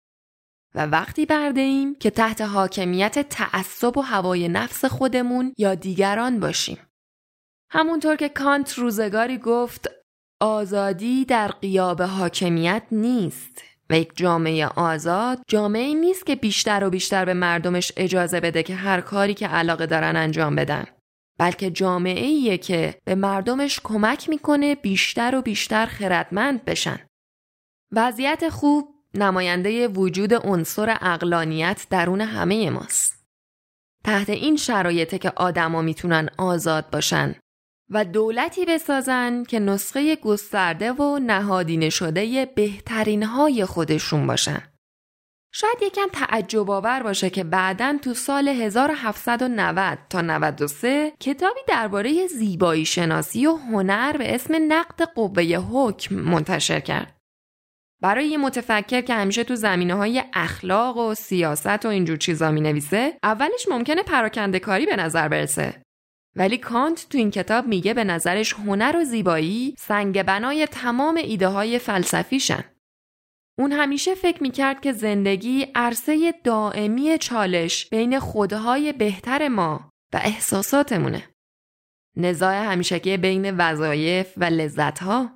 و 0.75 0.87
وقتی 0.87 1.27
برده 1.27 1.61
ایم 1.61 1.95
که 1.95 2.11
تحت 2.11 2.41
حاکمیت 2.41 3.29
تعصب 3.29 3.99
و 3.99 4.01
هوای 4.01 4.49
نفس 4.49 4.85
خودمون 4.85 5.55
یا 5.59 5.75
دیگران 5.75 6.41
باشیم. 6.41 6.79
همونطور 7.71 8.17
که 8.17 8.29
کانت 8.29 8.73
روزگاری 8.73 9.39
گفت 9.39 9.91
آزادی 10.41 11.25
در 11.25 11.49
قیاب 11.49 12.03
حاکمیت 12.03 12.83
نیست 12.93 13.63
و 13.91 13.99
یک 13.99 14.13
جامعه 14.17 14.67
آزاد 14.67 15.39
جامعه 15.49 15.95
نیست 15.95 16.27
که 16.27 16.37
بیشتر 16.37 16.85
و 16.85 16.91
بیشتر 16.91 17.25
به 17.25 17.35
مردمش 17.35 17.93
اجازه 17.97 18.41
بده 18.41 18.63
که 18.63 18.75
هر 18.75 19.01
کاری 19.01 19.35
که 19.35 19.49
علاقه 19.49 19.87
دارن 19.87 20.17
انجام 20.17 20.55
بدن 20.55 20.85
بلکه 21.43 21.71
جامعه 21.71 22.27
ایه 22.27 22.59
که 22.59 22.95
به 23.05 23.15
مردمش 23.15 23.81
کمک 23.85 24.29
می‌کنه 24.29 24.75
بیشتر 24.75 25.35
و 25.35 25.43
بیشتر 25.43 25.87
خردمند 25.87 26.65
بشن 26.65 26.99
وضعیت 27.93 28.49
خوب 28.49 28.89
نماینده 29.15 29.89
وجود 29.89 30.35
عنصر 30.35 30.99
اقلانیت 31.01 31.87
درون 31.91 32.21
همه 32.21 32.71
ماست. 32.71 33.27
تحت 34.05 34.31
این 34.31 34.57
شرایطه 34.57 35.19
که 35.19 35.33
آدما 35.37 35.83
می‌تونن 35.83 36.29
آزاد 36.39 36.91
باشن 36.91 37.35
و 37.91 38.05
دولتی 38.05 38.65
بسازن 38.65 39.45
که 39.45 39.59
نسخه 39.59 40.17
گسترده 40.17 40.93
و 40.93 41.19
نهادینه 41.19 41.91
شده 41.91 42.47
بهترین 42.47 43.23
های 43.23 43.65
خودشون 43.65 44.27
باشن. 44.27 44.72
شاید 45.55 45.83
یکم 45.83 46.09
تعجب 46.13 46.71
آور 46.71 47.03
باشه 47.03 47.31
که 47.31 47.45
بعدا 47.45 47.99
تو 48.03 48.15
سال 48.15 48.49
1790 48.49 49.99
تا 50.11 50.21
93 50.21 51.13
کتابی 51.21 51.61
درباره 51.69 52.27
زیبایی 52.27 52.85
شناسی 52.85 53.47
و 53.47 53.57
هنر 53.57 54.17
به 54.17 54.35
اسم 54.35 54.55
نقد 54.73 55.03
قوه 55.03 55.43
حکم 55.73 56.15
منتشر 56.15 56.81
کرد. 56.81 57.17
برای 58.03 58.27
یه 58.29 58.39
متفکر 58.39 59.01
که 59.01 59.15
همیشه 59.15 59.45
تو 59.45 59.55
زمینه 59.55 59.95
های 59.95 60.23
اخلاق 60.33 60.97
و 60.97 61.15
سیاست 61.15 61.87
و 61.87 61.89
اینجور 61.89 62.17
چیزا 62.17 62.51
می 62.51 62.61
نویسه 62.61 63.19
اولش 63.23 63.69
ممکنه 63.71 64.03
پراکنده 64.03 64.59
کاری 64.59 64.87
به 64.87 64.97
نظر 64.97 65.29
برسه 65.29 65.83
ولی 66.37 66.59
کانت 66.59 67.07
تو 67.11 67.19
این 67.19 67.31
کتاب 67.31 67.67
میگه 67.67 67.95
به 67.95 68.05
نظرش 68.05 68.53
هنر 68.53 68.97
و 69.01 69.05
زیبایی 69.05 69.75
سنگ 69.79 70.23
بنای 70.23 70.67
تمام 70.67 71.17
ایده 71.17 71.49
های 71.49 71.79
فلسفیشن 71.79 72.65
اون 73.59 73.73
همیشه 73.73 74.15
فکر 74.15 74.43
می‌کرد 74.43 74.81
که 74.81 74.93
زندگی 74.93 75.67
عرصه 75.75 76.35
دائمی 76.45 77.19
چالش 77.19 77.89
بین 77.89 78.19
خودهای 78.19 78.93
بهتر 78.93 79.49
ما 79.49 79.91
و 80.15 80.21
احساساتمونه. 80.25 81.29
نزاع 82.17 82.65
همیشگی 82.65 83.17
بین 83.17 83.57
وظایف 83.57 84.33
و 84.37 84.45
لذتها 84.45 85.31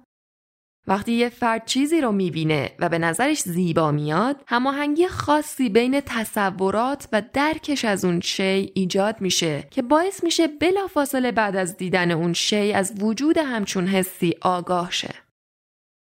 وقتی 0.88 1.12
یه 1.12 1.28
فرد 1.28 1.66
چیزی 1.66 2.00
رو 2.00 2.12
می‌بینه 2.12 2.70
و 2.78 2.88
به 2.88 2.98
نظرش 2.98 3.40
زیبا 3.40 3.90
میاد 3.90 4.42
هماهنگی 4.46 5.08
خاصی 5.08 5.68
بین 5.68 6.00
تصورات 6.06 7.08
و 7.12 7.22
درکش 7.32 7.84
از 7.84 8.04
اون 8.04 8.20
شی 8.20 8.72
ایجاد 8.74 9.20
میشه 9.20 9.68
که 9.70 9.82
باعث 9.82 10.24
میشه 10.24 10.46
بلافاصله 10.46 11.32
بعد 11.32 11.56
از 11.56 11.76
دیدن 11.76 12.10
اون 12.10 12.32
شی 12.32 12.72
از 12.72 12.92
وجود 13.00 13.38
همچون 13.38 13.86
حسی 13.86 14.34
آگاه 14.42 14.90
شه 14.90 15.25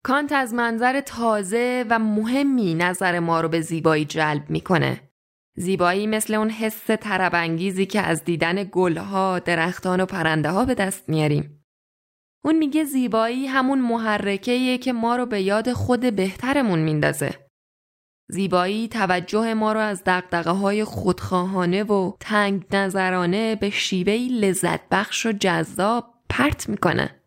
کانت 0.05 0.33
از 0.33 0.55
منظر 0.55 1.01
تازه 1.01 1.85
و 1.91 1.99
مهمی 1.99 2.75
نظر 2.75 3.19
ما 3.19 3.41
رو 3.41 3.49
به 3.49 3.61
زیبایی 3.61 4.05
جلب 4.05 4.51
می‌کنه 4.51 5.01
زیبایی 5.57 6.07
مثل 6.07 6.35
اون 6.35 6.51
حس 6.51 6.87
تربنگیزی 6.87 7.87
که 7.87 8.01
از 8.01 8.25
دیدن 8.25 8.69
گلها، 8.73 9.39
درختان 9.39 10.01
و 10.01 10.07
پرنده 10.07 10.51
ها 10.51 10.65
به 10.65 10.75
دست 10.75 11.09
میاریم 11.09 11.65
اون 12.45 12.59
میگه 12.59 12.85
زیبایی 12.85 13.47
همون 13.47 13.81
محرکه 13.81 14.79
که 14.79 14.93
ما 14.93 15.17
رو 15.17 15.27
به 15.27 15.43
یاد 15.43 15.73
خود 15.73 16.01
بهترمون 16.17 16.79
میندازه. 16.79 17.49
زیبایی 18.31 18.89
توجه 18.89 19.55
ما 19.55 19.73
رو 19.73 19.81
از 19.81 20.03
دقدقه 20.05 20.51
های 20.51 20.85
خودخواهانه 20.85 21.83
و 21.83 22.13
تنگ 22.21 22.65
نظرانه 22.77 23.57
به 23.57 23.71
شیوهی 23.71 24.29
لذت 24.29 24.89
بخش 24.89 25.27
و 25.27 25.33
جذاب 25.33 26.15
پرت 26.29 26.69
می‌کنه. 26.69 27.18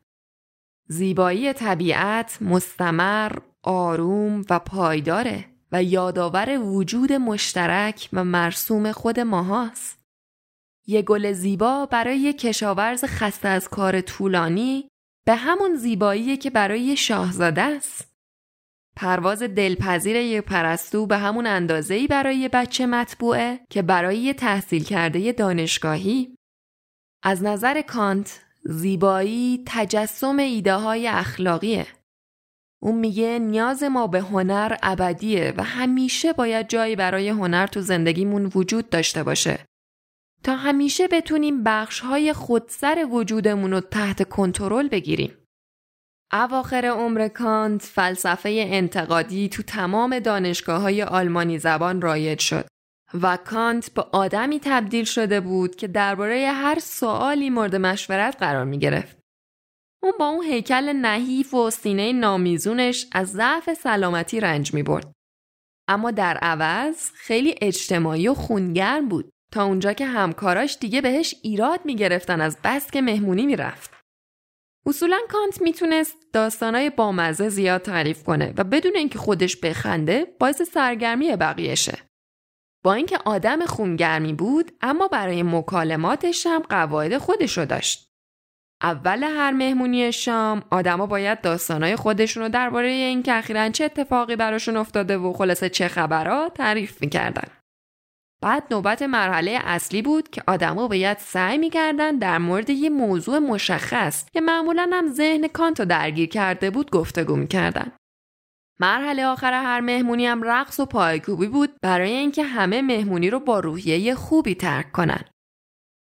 زیبایی 0.91 1.53
طبیعت 1.53 2.37
مستمر، 2.41 3.31
آروم 3.63 4.45
و 4.49 4.59
پایداره 4.59 5.45
و 5.71 5.83
یادآور 5.83 6.59
وجود 6.59 7.13
مشترک 7.13 8.09
و 8.13 8.23
مرسوم 8.23 8.91
خود 8.91 9.19
ماهاست. 9.19 9.99
یه 10.87 11.01
گل 11.01 11.31
زیبا 11.31 11.85
برای 11.85 12.33
کشاورز 12.33 13.05
خسته 13.05 13.47
از 13.47 13.69
کار 13.69 14.01
طولانی 14.01 14.87
به 15.25 15.35
همون 15.35 15.75
زیبایی 15.75 16.37
که 16.37 16.49
برای 16.49 16.95
شاهزاده 16.95 17.61
است. 17.61 18.13
پرواز 18.95 19.43
دلپذیر 19.43 20.15
یک 20.15 20.43
پرستو 20.43 21.05
به 21.05 21.17
همون 21.17 21.47
اندازه‌ای 21.47 22.07
برای 22.07 22.49
بچه 22.53 22.85
مطبوعه 22.85 23.59
که 23.69 23.81
برای 23.81 24.33
تحصیل 24.33 24.83
کرده 24.83 25.31
دانشگاهی. 25.31 26.35
از 27.23 27.43
نظر 27.43 27.81
کانت 27.81 28.41
زیبایی 28.63 29.63
تجسم 29.67 30.37
ایده 30.37 30.73
های 30.73 31.07
اخلاقیه. 31.07 31.87
اون 32.83 32.95
میگه 32.95 33.39
نیاز 33.39 33.83
ما 33.83 34.07
به 34.07 34.19
هنر 34.19 34.77
ابدیه 34.83 35.53
و 35.57 35.63
همیشه 35.63 36.33
باید 36.33 36.67
جایی 36.67 36.95
برای 36.95 37.29
هنر 37.29 37.67
تو 37.67 37.81
زندگیمون 37.81 38.51
وجود 38.55 38.89
داشته 38.89 39.23
باشه. 39.23 39.65
تا 40.43 40.55
همیشه 40.55 41.07
بتونیم 41.07 41.63
بخش 41.63 41.99
های 41.99 42.33
خودسر 42.33 43.07
وجودمون 43.11 43.71
رو 43.71 43.79
تحت 43.79 44.29
کنترل 44.29 44.87
بگیریم. 44.87 45.37
اواخر 46.33 46.85
عمر 46.85 47.27
کانت 47.27 47.81
فلسفه 47.81 48.65
انتقادی 48.67 49.49
تو 49.49 49.63
تمام 49.63 50.19
دانشگاه 50.19 50.81
های 50.81 51.03
آلمانی 51.03 51.59
زبان 51.59 52.01
رایج 52.01 52.39
شد 52.39 52.65
و 53.21 53.37
کانت 53.37 53.93
به 53.93 54.01
آدمی 54.01 54.59
تبدیل 54.59 55.05
شده 55.05 55.39
بود 55.39 55.75
که 55.75 55.87
درباره 55.87 56.51
هر 56.51 56.79
سوالی 56.79 57.49
مورد 57.49 57.75
مشورت 57.75 58.37
قرار 58.39 58.65
می 58.65 58.79
گرفت. 58.79 59.17
اون 60.03 60.13
با 60.19 60.27
اون 60.27 60.45
هیکل 60.45 60.93
نحیف 60.93 61.53
و 61.53 61.69
سینه 61.69 62.13
نامیزونش 62.13 63.07
از 63.11 63.31
ضعف 63.31 63.73
سلامتی 63.73 64.39
رنج 64.39 64.73
می 64.73 64.83
برد. 64.83 65.11
اما 65.87 66.11
در 66.11 66.37
عوض 66.37 67.11
خیلی 67.15 67.55
اجتماعی 67.61 68.27
و 68.27 68.33
خونگرم 68.33 69.09
بود. 69.09 69.29
تا 69.53 69.63
اونجا 69.63 69.93
که 69.93 70.05
همکاراش 70.05 70.77
دیگه 70.79 71.01
بهش 71.01 71.35
ایراد 71.41 71.79
می‌گرفتن 71.85 72.41
از 72.41 72.57
بس 72.63 72.91
که 72.91 73.01
مهمونی 73.01 73.45
می‌رفت. 73.45 73.91
اصولا 74.85 75.19
کانت 75.29 75.61
می‌تونست 75.61 76.17
داستانای 76.33 76.89
بامزه 76.89 77.49
زیاد 77.49 77.81
تعریف 77.81 78.23
کنه 78.23 78.53
و 78.57 78.63
بدون 78.63 78.95
اینکه 78.95 79.19
خودش 79.19 79.57
بخنده 79.57 80.35
باعث 80.39 80.61
سرگرمی 80.61 81.35
بقیه 81.35 81.75
شه. 81.75 82.10
با 82.83 82.93
اینکه 82.93 83.19
آدم 83.25 83.65
خونگرمی 83.65 84.33
بود 84.33 84.71
اما 84.81 85.07
برای 85.07 85.43
مکالماتش 85.43 86.47
هم 86.47 86.61
قواعد 86.69 87.17
خودش 87.17 87.57
رو 87.57 87.65
داشت. 87.65 88.07
اول 88.83 89.23
هر 89.23 89.51
مهمونی 89.51 90.11
شام 90.11 90.63
آدما 90.71 91.05
باید 91.05 91.41
داستانای 91.41 91.95
خودشون 91.95 92.43
رو 92.43 92.49
درباره 92.49 92.87
اینکه 92.87 93.33
اخیرا 93.33 93.69
چه 93.69 93.85
اتفاقی 93.85 94.35
براشون 94.35 94.77
افتاده 94.77 95.17
و 95.17 95.33
خلاصه 95.33 95.69
چه 95.69 95.87
خبرها 95.87 96.49
تعریف 96.49 97.01
می‌کردن. 97.01 97.47
بعد 98.43 98.63
نوبت 98.71 99.01
مرحله 99.01 99.59
اصلی 99.63 100.01
بود 100.01 100.29
که 100.29 100.43
آدما 100.47 100.87
باید 100.87 101.17
سعی 101.17 101.57
می‌کردن 101.57 102.17
در 102.17 102.37
مورد 102.37 102.69
یه 102.69 102.89
موضوع 102.89 103.39
مشخص 103.39 104.25
که 104.33 104.41
معمولا 104.41 104.89
هم 104.93 105.07
ذهن 105.07 105.47
کانتو 105.47 105.85
درگیر 105.85 106.29
کرده 106.29 106.69
بود 106.69 106.91
گفتگو 106.91 107.35
می‌کردن. 107.35 107.91
مرحله 108.81 109.25
آخر 109.25 109.53
هر 109.53 109.79
مهمونی 109.79 110.25
هم 110.25 110.43
رقص 110.43 110.79
و 110.79 110.85
پایکوبی 110.85 111.47
بود 111.47 111.69
برای 111.81 112.11
اینکه 112.11 112.43
همه 112.43 112.81
مهمونی 112.81 113.29
رو 113.29 113.39
با 113.39 113.59
روحیه 113.59 114.15
خوبی 114.15 114.55
ترک 114.55 114.91
کنن. 114.91 115.23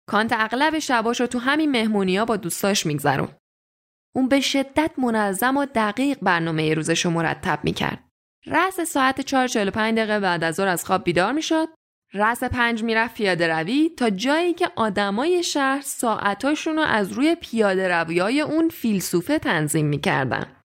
کانت 0.10 0.34
اغلب 0.34 0.80
شباش 0.80 1.22
رو 1.22 1.28
تو 1.28 1.40
همین 1.40 1.72
مهمونی 1.72 2.18
ها 2.18 2.26
با 2.26 2.38
دوستاش 2.38 2.86
میگذرون. 2.86 3.30
اون 4.16 4.28
به 4.28 4.40
شدت 4.42 4.92
منظم 4.98 5.58
و 5.58 5.66
دقیق 5.76 6.18
برنامه 6.22 6.74
روزش 6.74 7.06
رو 7.06 7.12
مرتب 7.12 7.60
می‌کرد. 7.63 8.04
رأس 8.46 8.80
ساعت 8.82 9.22
4:45 9.22 9.58
دقیقه 9.98 10.20
بعد 10.20 10.44
از 10.44 10.56
ظهر 10.56 10.68
از 10.68 10.86
خواب 10.86 11.04
بیدار 11.04 11.32
می‌شد 11.32 11.68
رس 12.13 12.44
پنج 12.44 12.84
می‌رفت 12.84 13.16
پیاده 13.16 13.48
روی 13.48 13.90
تا 13.90 14.10
جایی 14.10 14.54
که 14.54 14.70
آدمای 14.76 15.44
شهر 15.44 15.82
ساعتاشون 15.82 16.76
رو 16.76 16.82
از 16.82 17.12
روی 17.12 17.36
پیاده 17.36 17.88
روی 17.88 18.20
های 18.20 18.42
اون 18.42 18.70
فیلسوفه 18.70 19.40
تنظیم 19.40 19.86
می‌کردن. 19.86 20.57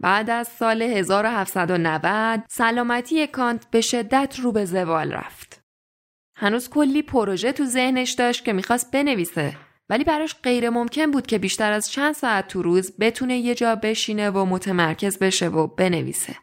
بعد 0.00 0.30
از 0.30 0.48
سال 0.48 0.82
1790 0.82 2.40
سلامتی 2.48 3.26
کانت 3.26 3.70
به 3.70 3.80
شدت 3.80 4.36
رو 4.42 4.52
به 4.52 4.64
زوال 4.64 5.12
رفت. 5.12 5.62
هنوز 6.36 6.68
کلی 6.68 7.02
پروژه 7.02 7.52
تو 7.52 7.64
ذهنش 7.64 8.12
داشت 8.12 8.44
که 8.44 8.52
می‌خواست 8.52 8.90
بنویسه 8.90 9.56
ولی 9.88 10.04
براش 10.04 10.36
غیر 10.42 10.70
ممکن 10.70 11.10
بود 11.10 11.26
که 11.26 11.38
بیشتر 11.38 11.72
از 11.72 11.90
چند 11.90 12.14
ساعت 12.14 12.48
تو 12.48 12.62
روز 12.62 12.92
بتونه 13.00 13.38
یه 13.38 13.54
جا 13.54 13.76
بشینه 13.76 14.30
و 14.30 14.44
متمرکز 14.44 15.18
بشه 15.18 15.48
و 15.48 15.66
بنویسه. 15.66 16.36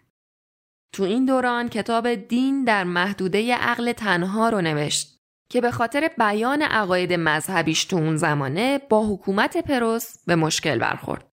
تو 0.93 1.03
این 1.03 1.25
دوران 1.25 1.69
کتاب 1.69 2.15
دین 2.15 2.63
در 2.63 2.83
محدوده 2.83 3.55
عقل 3.55 3.91
تنها 3.91 4.49
رو 4.49 4.61
نوشت 4.61 5.17
که 5.49 5.61
به 5.61 5.71
خاطر 5.71 6.09
بیان 6.17 6.61
عقاید 6.61 7.13
مذهبیش 7.13 7.85
تو 7.85 7.95
اون 7.95 8.17
زمانه 8.17 8.77
با 8.89 9.07
حکومت 9.07 9.57
پروس 9.57 10.25
به 10.25 10.35
مشکل 10.35 10.79
برخورد. 10.79 11.36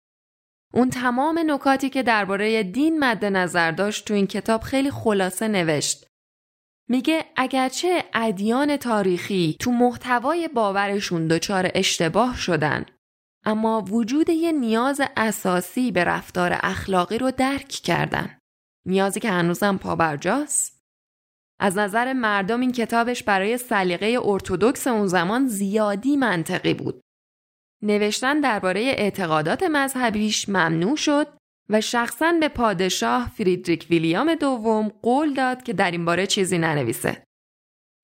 اون 0.73 0.89
تمام 0.89 1.39
نکاتی 1.45 1.89
که 1.89 2.03
درباره 2.03 2.63
دین 2.63 2.99
مد 2.99 3.25
نظر 3.25 3.71
داشت 3.71 4.07
تو 4.07 4.13
این 4.13 4.27
کتاب 4.27 4.61
خیلی 4.61 4.91
خلاصه 4.91 5.47
نوشت. 5.47 6.07
میگه 6.89 7.25
اگرچه 7.35 8.03
ادیان 8.13 8.77
تاریخی 8.77 9.57
تو 9.59 9.71
محتوای 9.71 10.47
باورشون 10.47 11.27
دچار 11.27 11.71
اشتباه 11.75 12.37
شدن 12.37 12.85
اما 13.45 13.81
وجود 13.81 14.29
یه 14.29 14.51
نیاز 14.51 15.01
اساسی 15.17 15.91
به 15.91 16.03
رفتار 16.03 16.59
اخلاقی 16.63 17.17
رو 17.17 17.31
درک 17.31 17.67
کردن. 17.67 18.39
نیازی 18.85 19.19
که 19.19 19.29
هنوزم 19.29 19.77
پابرجاست 19.77 20.79
از 21.59 21.77
نظر 21.77 22.13
مردم 22.13 22.59
این 22.59 22.71
کتابش 22.71 23.23
برای 23.23 23.57
سلیقه 23.57 24.19
ارتودکس 24.23 24.87
اون 24.87 25.07
زمان 25.07 25.47
زیادی 25.47 26.17
منطقی 26.17 26.73
بود 26.73 27.01
نوشتن 27.81 28.39
درباره 28.39 28.81
اعتقادات 28.81 29.63
مذهبیش 29.63 30.49
ممنوع 30.49 30.95
شد 30.95 31.27
و 31.69 31.81
شخصا 31.81 32.33
به 32.39 32.47
پادشاه 32.47 33.31
فریدریک 33.37 33.87
ویلیام 33.89 34.35
دوم 34.35 34.87
قول 35.01 35.33
داد 35.33 35.63
که 35.63 35.73
در 35.73 35.91
این 35.91 36.05
باره 36.05 36.27
چیزی 36.27 36.57
ننویسه. 36.57 37.23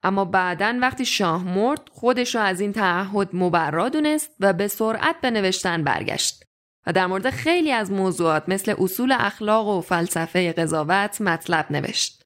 اما 0.03 0.25
بعدا 0.25 0.77
وقتی 0.81 1.05
شاه 1.05 1.43
مرد 1.43 1.89
خودش 1.91 2.35
را 2.35 2.41
از 2.41 2.61
این 2.61 2.73
تعهد 2.73 3.29
مبرا 3.33 3.89
دونست 3.89 4.31
و 4.39 4.53
به 4.53 4.67
سرعت 4.67 5.21
به 5.21 5.31
نوشتن 5.31 5.83
برگشت. 5.83 6.43
و 6.87 6.93
در 6.93 7.07
مورد 7.07 7.29
خیلی 7.29 7.71
از 7.71 7.91
موضوعات 7.91 8.43
مثل 8.49 8.75
اصول 8.77 9.11
اخلاق 9.19 9.67
و 9.67 9.81
فلسفه 9.81 10.51
قضاوت 10.51 11.21
مطلب 11.21 11.65
نوشت. 11.69 12.24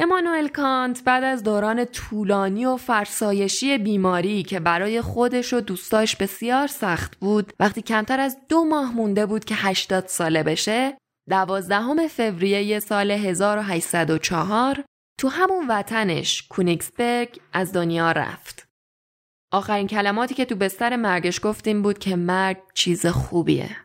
امانوئل 0.00 0.48
کانت 0.48 1.04
بعد 1.04 1.24
از 1.24 1.42
دوران 1.42 1.84
طولانی 1.84 2.64
و 2.64 2.76
فرسایشی 2.76 3.78
بیماری 3.78 4.42
که 4.42 4.60
برای 4.60 5.00
خودش 5.00 5.52
و 5.52 5.60
دوستاش 5.60 6.16
بسیار 6.16 6.66
سخت 6.66 7.16
بود 7.16 7.52
وقتی 7.60 7.82
کمتر 7.82 8.20
از 8.20 8.38
دو 8.48 8.64
ماه 8.64 8.92
مونده 8.96 9.26
بود 9.26 9.44
که 9.44 9.54
80 9.54 10.06
ساله 10.06 10.42
بشه 10.42 10.98
دوازدهم 11.28 12.08
فوریه 12.08 12.80
سال 12.80 13.10
1804 13.10 14.84
تو 15.20 15.28
همون 15.28 15.68
وطنش 15.68 16.42
کونیکسبرگ 16.42 17.40
از 17.52 17.72
دنیا 17.72 18.12
رفت. 18.12 18.68
آخرین 19.52 19.86
کلماتی 19.86 20.34
که 20.34 20.44
تو 20.44 20.56
بستر 20.56 20.96
مرگش 20.96 21.40
گفتیم 21.42 21.82
بود 21.82 21.98
که 21.98 22.16
مرگ 22.16 22.56
چیز 22.74 23.06
خوبیه. 23.06 23.76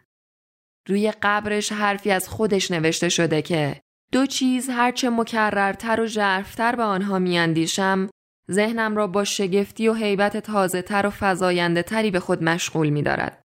روی 0.89 1.13
قبرش 1.21 1.71
حرفی 1.71 2.11
از 2.11 2.29
خودش 2.29 2.71
نوشته 2.71 3.09
شده 3.09 3.41
که 3.41 3.82
دو 4.13 4.25
چیز 4.25 4.69
هرچه 4.69 5.09
مکررتر 5.09 6.01
و 6.01 6.05
ژرفتر 6.05 6.75
به 6.75 6.83
آنها 6.83 7.19
میاندیشم 7.19 8.09
ذهنم 8.51 8.95
را 8.95 9.07
با 9.07 9.23
شگفتی 9.23 9.87
و 9.87 9.93
حیبت 9.93 10.37
تازه 10.37 10.81
تر 10.81 11.05
و 11.05 11.09
فضاینده 11.09 11.83
تری 11.83 12.11
به 12.11 12.19
خود 12.19 12.43
مشغول 12.43 12.89
می 12.89 13.01
دارد. 13.01 13.41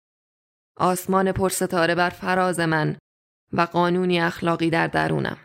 آسمان 0.77 1.31
پرستاره 1.31 1.95
بر 1.95 2.09
فراز 2.09 2.59
من 2.59 2.97
و 3.53 3.61
قانونی 3.61 4.19
اخلاقی 4.19 4.69
در 4.69 4.87
درونم. 4.87 5.37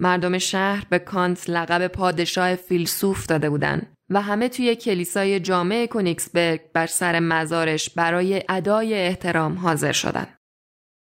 مردم 0.00 0.38
شهر 0.38 0.86
به 0.90 0.98
کانت 0.98 1.50
لقب 1.50 1.86
پادشاه 1.86 2.56
فیلسوف 2.56 3.26
داده 3.26 3.50
بودند 3.50 3.94
و 4.10 4.22
همه 4.22 4.48
توی 4.48 4.76
کلیسای 4.76 5.40
جامع 5.40 5.86
کونیکسبرگ 5.86 6.60
بر 6.72 6.86
سر 6.86 7.20
مزارش 7.20 7.90
برای 7.90 8.42
ادای 8.48 8.94
احترام 8.94 9.58
حاضر 9.58 9.92
شدند. 9.92 10.37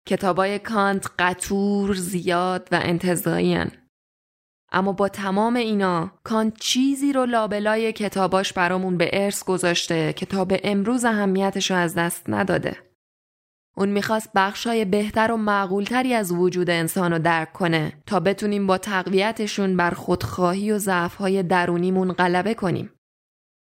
کتابای 0.08 0.60
کانت 0.60 1.08
قطور، 1.20 1.96
زیاد 1.96 2.68
و 2.72 2.80
انتظایی 2.84 3.58
اما 4.72 4.92
با 4.92 5.10
تمام 5.10 5.56
اینا 5.56 6.12
کانت 6.24 6.60
چیزی 6.60 7.14
رو 7.14 7.26
لابلای 7.26 7.94
کتاباش 7.94 8.54
برامون 8.54 8.98
به 8.98 9.10
ارث 9.14 9.44
گذاشته 9.44 10.14
که 10.14 10.26
تا 10.26 10.46
به 10.46 10.62
امروز 10.64 11.06
اهمیتش 11.06 11.72
رو 11.72 11.78
از 11.78 11.96
دست 11.96 12.30
نداده. 12.30 12.78
اون 13.78 13.90
می‌خواست 13.90 14.30
بخشای 14.36 14.86
بهتر 14.86 15.32
و 15.32 15.38
معقولتری 15.38 16.14
از 16.14 16.32
وجود 16.32 16.70
انسان 16.70 17.12
رو 17.12 17.20
درک 17.20 17.54
کنه 17.54 17.94
تا 18.06 18.20
بتونیم 18.20 18.68
با 18.68 18.78
تقویتشون 18.78 19.78
بر 19.78 19.92
خودخواهی 19.92 20.72
و 20.72 20.78
ضعفهای 20.78 21.44
درونیمون 21.44 22.14
غلبه 22.14 22.54
کنیم. 22.54 22.97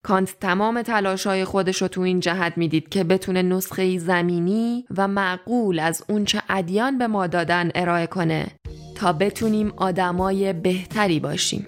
کانت 0.04 0.36
تمام 0.40 0.82
تلاشای 0.82 1.44
خودش 1.44 1.82
رو 1.82 1.88
تو 1.88 2.00
این 2.00 2.20
جهت 2.20 2.52
می‌دید 2.58 2.88
که 2.88 3.04
بتونه 3.04 3.42
نسخه 3.42 3.98
زمینی 3.98 4.84
و 4.96 5.08
معقول 5.08 5.78
از 5.78 6.04
اونچه 6.08 6.42
ادیان 6.48 6.98
به 6.98 7.06
ما 7.06 7.26
دادن 7.26 7.70
ارائه 7.74 8.06
کنه 8.06 8.46
تا 8.94 9.12
بتونیم 9.12 9.72
آدمای 9.76 10.52
بهتری 10.52 11.20
باشیم. 11.20 11.66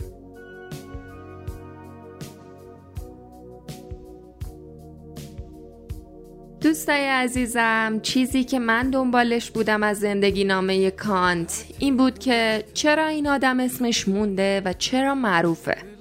دوستای 6.60 7.08
عزیزم 7.08 8.00
چیزی 8.02 8.44
که 8.44 8.58
من 8.58 8.90
دنبالش 8.90 9.50
بودم 9.50 9.82
از 9.82 9.98
زندگی 9.98 10.44
نامه 10.44 10.90
کانت 10.90 11.64
این 11.78 11.96
بود 11.96 12.18
که 12.18 12.64
چرا 12.74 13.06
این 13.06 13.28
آدم 13.28 13.60
اسمش 13.60 14.08
مونده 14.08 14.62
و 14.64 14.72
چرا 14.72 15.14
معروفه 15.14 15.93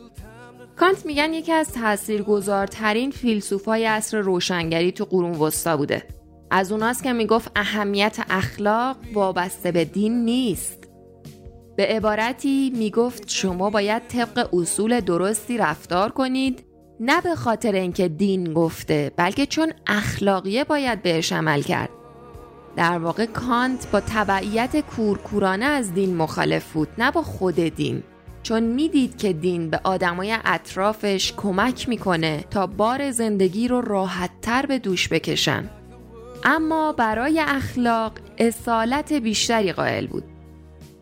کانت 0.76 1.06
میگن 1.06 1.34
یکی 1.34 1.52
از 1.52 1.72
تاثیرگذارترین 1.72 3.12
فیلسوفای 3.12 3.86
عصر 3.86 4.18
روشنگری 4.18 4.92
تو 4.92 5.06
قرون 5.06 5.32
وسطا 5.32 5.78
بوده. 5.78 6.04
از 6.52 6.72
اوناست 6.72 7.04
که 7.04 7.14
می‌گفت 7.14 7.52
اهمیت 7.56 8.18
اخلاق 8.30 8.98
وابسته 9.14 9.72
به 9.72 9.86
دین 9.86 10.26
نیست. 10.26 10.90
به 11.76 11.86
عبارتی 11.86 12.74
می‌گفت 12.76 13.30
شما 13.30 13.70
باید 13.70 14.08
طبق 14.08 14.54
اصول 14.54 15.00
درستی 15.00 15.58
رفتار 15.58 16.12
کنید 16.12 16.64
نه 17.00 17.22
به 17.22 17.36
خاطر 17.36 17.72
اینکه 17.72 18.08
دین 18.08 18.54
گفته 18.54 19.12
بلکه 19.18 19.46
چون 19.46 19.74
اخلاقیه 19.88 20.64
باید 20.64 21.02
بهش 21.02 21.34
عمل 21.34 21.62
کرد. 21.62 21.90
در 22.76 22.98
واقع 22.98 23.26
کانت 23.26 23.92
با 23.92 24.00
تبعیت 24.00 24.80
کورکورانه 24.80 25.66
از 25.66 25.94
دین 25.94 26.16
مخالف 26.16 26.74
بود 26.74 26.88
نه 26.98 27.12
با 27.12 27.22
خود 27.22 27.56
دین. 27.56 28.04
چون 28.44 28.64
می‌دید 28.64 29.18
که 29.18 29.34
دین 29.34 29.70
به 29.70 29.80
آدمای 29.84 30.38
اطرافش 30.46 31.34
کمک 31.38 31.90
می‌کنه 31.90 32.46
تا 32.52 32.68
بار 32.68 33.12
زندگی 33.12 33.68
رو 33.68 33.82
راحتتر 33.82 34.66
به 34.66 34.80
دوش 34.80 35.10
بکشن. 35.10 35.70
اما 36.44 36.92
برای 36.92 37.40
اخلاق 37.40 38.12
اصالت 38.38 39.14
بیشتری 39.14 39.72
قائل 39.72 40.08
بود. 40.08 40.24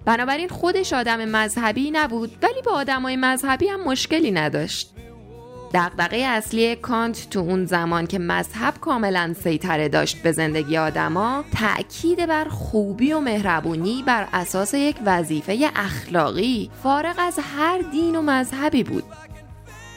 بنابراین 0.06 0.50
خودش 0.50 0.94
آدم 0.94 1.26
مذهبی 1.26 1.92
نبود 1.92 2.32
ولی 2.42 2.62
با 2.66 2.72
آدمای 2.72 3.16
مذهبی 3.16 3.68
هم 3.68 3.84
مشکلی 3.84 4.32
نداشت. 4.32 4.94
دقدقه 5.74 6.18
اصلی 6.18 6.76
کانت 6.76 7.30
تو 7.30 7.40
اون 7.40 7.66
زمان 7.66 8.08
که 8.08 8.20
مذهب 8.20 8.74
کاملا 8.82 9.36
سیطره 9.44 9.90
داشت 9.90 10.22
به 10.22 10.32
زندگی 10.32 10.78
آدما 10.78 11.44
تأکید 11.54 12.26
بر 12.26 12.46
خوبی 12.46 13.14
و 13.14 13.20
مهربونی 13.20 14.04
بر 14.08 14.28
اساس 14.34 14.74
یک 14.74 14.96
وظیفه 15.06 15.72
اخلاقی. 15.76 16.72
فارغ 16.84 17.16
از 17.18 17.40
هر 17.58 17.82
دین 17.92 18.16
و 18.16 18.22
مذهبی 18.22 18.84
بود. 18.84 19.04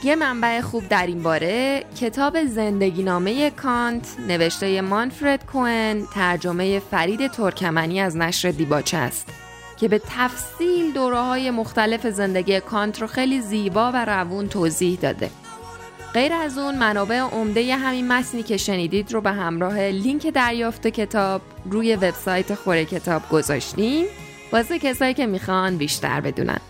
یه 0.04 0.16
منبع 0.16 0.60
خوب 0.60 0.88
در 0.88 1.06
این 1.06 1.22
باره 1.22 1.84
کتاب 2.00 2.44
زندگی 2.44 3.02
نامه 3.02 3.50
کانت 3.50 4.16
نوشته 4.28 4.80
مانفرد 4.80 5.46
کوئن 5.46 6.06
ترجمه 6.14 6.78
فرید 6.78 7.30
ترکمنی 7.30 8.00
از 8.00 8.16
نشر 8.16 8.50
دیباچه 8.50 8.96
است 8.96 9.28
که 9.76 9.88
به 9.88 10.00
تفصیل 10.16 10.92
دوره 10.92 11.18
های 11.18 11.50
مختلف 11.50 12.06
زندگی 12.06 12.60
کانت 12.60 13.00
رو 13.00 13.06
خیلی 13.06 13.40
زیبا 13.40 13.92
و 13.92 14.04
روون 14.04 14.48
توضیح 14.48 14.98
داده. 14.98 15.30
غیر 16.14 16.32
از 16.32 16.58
اون 16.58 16.78
منابع 16.78 17.18
عمده 17.18 17.76
همین 17.76 18.08
متنی 18.08 18.42
که 18.42 18.56
شنیدید 18.56 19.12
رو 19.12 19.20
به 19.20 19.30
همراه 19.30 19.80
لینک 19.80 20.26
دریافت 20.26 20.86
کتاب 20.86 21.42
روی 21.70 21.96
وبسایت 21.96 22.54
خوره 22.54 22.84
کتاب 22.84 23.28
گذاشتیم. 23.28 24.06
واسه 24.52 24.78
کسایی 24.78 25.14
که 25.14 25.26
می‌خوان 25.26 25.76
بیشتر 25.76 26.20
بدونن. 26.20 26.60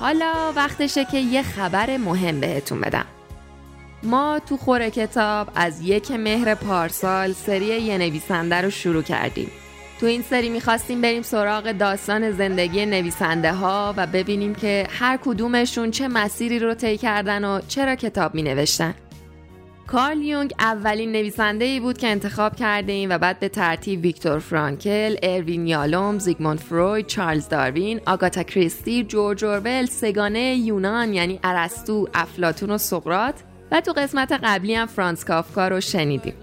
حالا 0.00 0.52
وقتشه 0.56 1.04
که 1.04 1.18
یه 1.18 1.42
خبر 1.42 1.96
مهم 1.96 2.40
بهتون 2.40 2.80
بدم. 2.80 3.06
ما 4.02 4.40
تو 4.48 4.56
خوره 4.56 4.90
کتاب 4.90 5.48
از 5.54 5.80
یک 5.80 6.10
مهر 6.10 6.54
پارسال 6.54 7.32
سری 7.32 7.64
یه 7.64 7.98
نویسنده 7.98 8.60
رو 8.60 8.70
شروع 8.70 9.02
کردیم. 9.02 9.50
تو 10.00 10.06
این 10.06 10.22
سری 10.22 10.48
می‌خواستیم 10.48 11.00
بریم 11.00 11.22
سراغ 11.22 11.72
داستان 11.72 12.30
زندگی 12.30 12.86
نویسنده 12.86 13.52
ها 13.52 13.94
و 13.96 14.06
ببینیم 14.06 14.54
که 14.54 14.86
هر 14.90 15.18
کدومشون 15.24 15.90
چه 15.90 16.08
مسیری 16.08 16.58
رو 16.58 16.74
طی 16.74 16.96
کردن 16.96 17.44
و 17.44 17.60
چرا 17.68 17.94
کتاب 17.94 18.34
می 18.34 18.42
نوشتن. 18.42 18.94
کارل 19.86 20.22
یونگ 20.22 20.54
اولین 20.58 21.12
نویسنده 21.12 21.64
ای 21.64 21.80
بود 21.80 21.98
که 21.98 22.06
انتخاب 22.06 22.56
کرده 22.56 22.92
ایم 22.92 23.10
و 23.10 23.18
بعد 23.18 23.38
به 23.38 23.48
ترتیب 23.48 24.02
ویکتور 24.02 24.38
فرانکل، 24.38 25.16
اروین 25.22 25.66
یالوم، 25.66 26.18
زیگموند 26.18 26.58
فروید، 26.58 27.06
چارلز 27.06 27.48
داروین، 27.48 28.00
آگاتا 28.06 28.42
کریستی، 28.42 29.04
جورج 29.04 29.44
اورول، 29.44 29.86
سگانه 29.86 30.54
یونان 30.54 31.14
یعنی 31.14 31.40
ارسطو، 31.44 32.08
افلاتون 32.14 32.70
و 32.70 32.78
سقرات 32.78 33.34
و 33.72 33.80
تو 33.80 33.92
قسمت 33.92 34.32
قبلی 34.32 34.74
هم 34.74 34.86
فرانس 34.86 35.24
کافکا 35.24 35.68
رو 35.68 35.80
شنیدیم. 35.80 36.34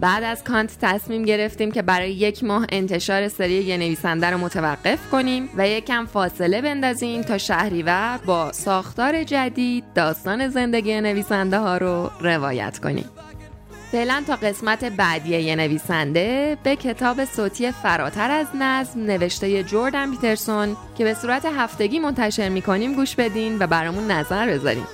بعد 0.00 0.22
از 0.24 0.44
کانت 0.44 0.76
تصمیم 0.82 1.22
گرفتیم 1.22 1.70
که 1.70 1.82
برای 1.82 2.12
یک 2.12 2.44
ماه 2.44 2.66
انتشار 2.72 3.28
سری 3.28 3.54
یه 3.54 3.76
نویسنده 3.76 4.30
رو 4.30 4.38
متوقف 4.38 5.10
کنیم 5.10 5.48
و 5.56 5.68
یکم 5.68 6.06
فاصله 6.06 6.62
بندازیم 6.62 7.22
تا 7.22 7.38
شهریور 7.38 8.20
با 8.26 8.52
ساختار 8.52 9.24
جدید 9.24 9.84
داستان 9.94 10.48
زندگی 10.48 11.00
نویسنده 11.00 11.58
ها 11.58 11.76
رو 11.76 12.10
روایت 12.20 12.78
کنیم. 12.78 13.04
فعلا 13.92 14.22
تا 14.26 14.36
قسمت 14.36 14.84
بعدی 14.84 15.38
یه 15.38 15.56
نویسنده 15.56 16.58
به 16.62 16.76
کتاب 16.76 17.24
صوتی 17.24 17.70
فراتر 17.70 18.30
از 18.30 18.46
نظم 18.60 19.00
نوشته 19.00 19.64
جوردن 19.64 20.10
پیترسون 20.10 20.76
که 20.98 21.04
به 21.04 21.14
صورت 21.14 21.46
هفتگی 21.56 21.98
منتشر 21.98 22.48
می‌کنیم 22.48 22.94
گوش 22.94 23.16
بدین 23.16 23.58
و 23.58 23.66
برامون 23.66 24.10
نظر 24.10 24.46
بذاریم. 24.46 24.86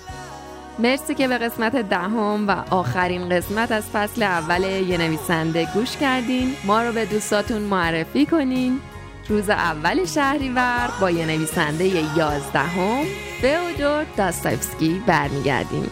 مرسی 0.82 1.14
که 1.14 1.28
به 1.28 1.38
قسمت 1.38 1.76
دهم 1.76 2.48
و 2.48 2.50
آخرین 2.70 3.28
قسمت 3.28 3.72
از 3.72 3.90
فصل 3.90 4.22
اول 4.22 4.62
یه 4.62 4.98
نویسنده 4.98 5.68
گوش 5.74 5.96
کردین. 5.96 6.54
ما 6.64 6.82
رو 6.82 6.92
به 6.92 7.04
دوستاتون 7.04 7.62
معرفی 7.62 8.26
کنین. 8.26 8.80
روز 9.28 9.50
اول 9.50 10.04
شهریور 10.04 10.90
با 11.00 11.10
یه 11.10 11.26
نویسنده 11.26 11.84
یازدهم 12.16 13.04
به 13.42 13.58
داستایفسکی 14.16 15.02
برمیگردیم. 15.06 15.90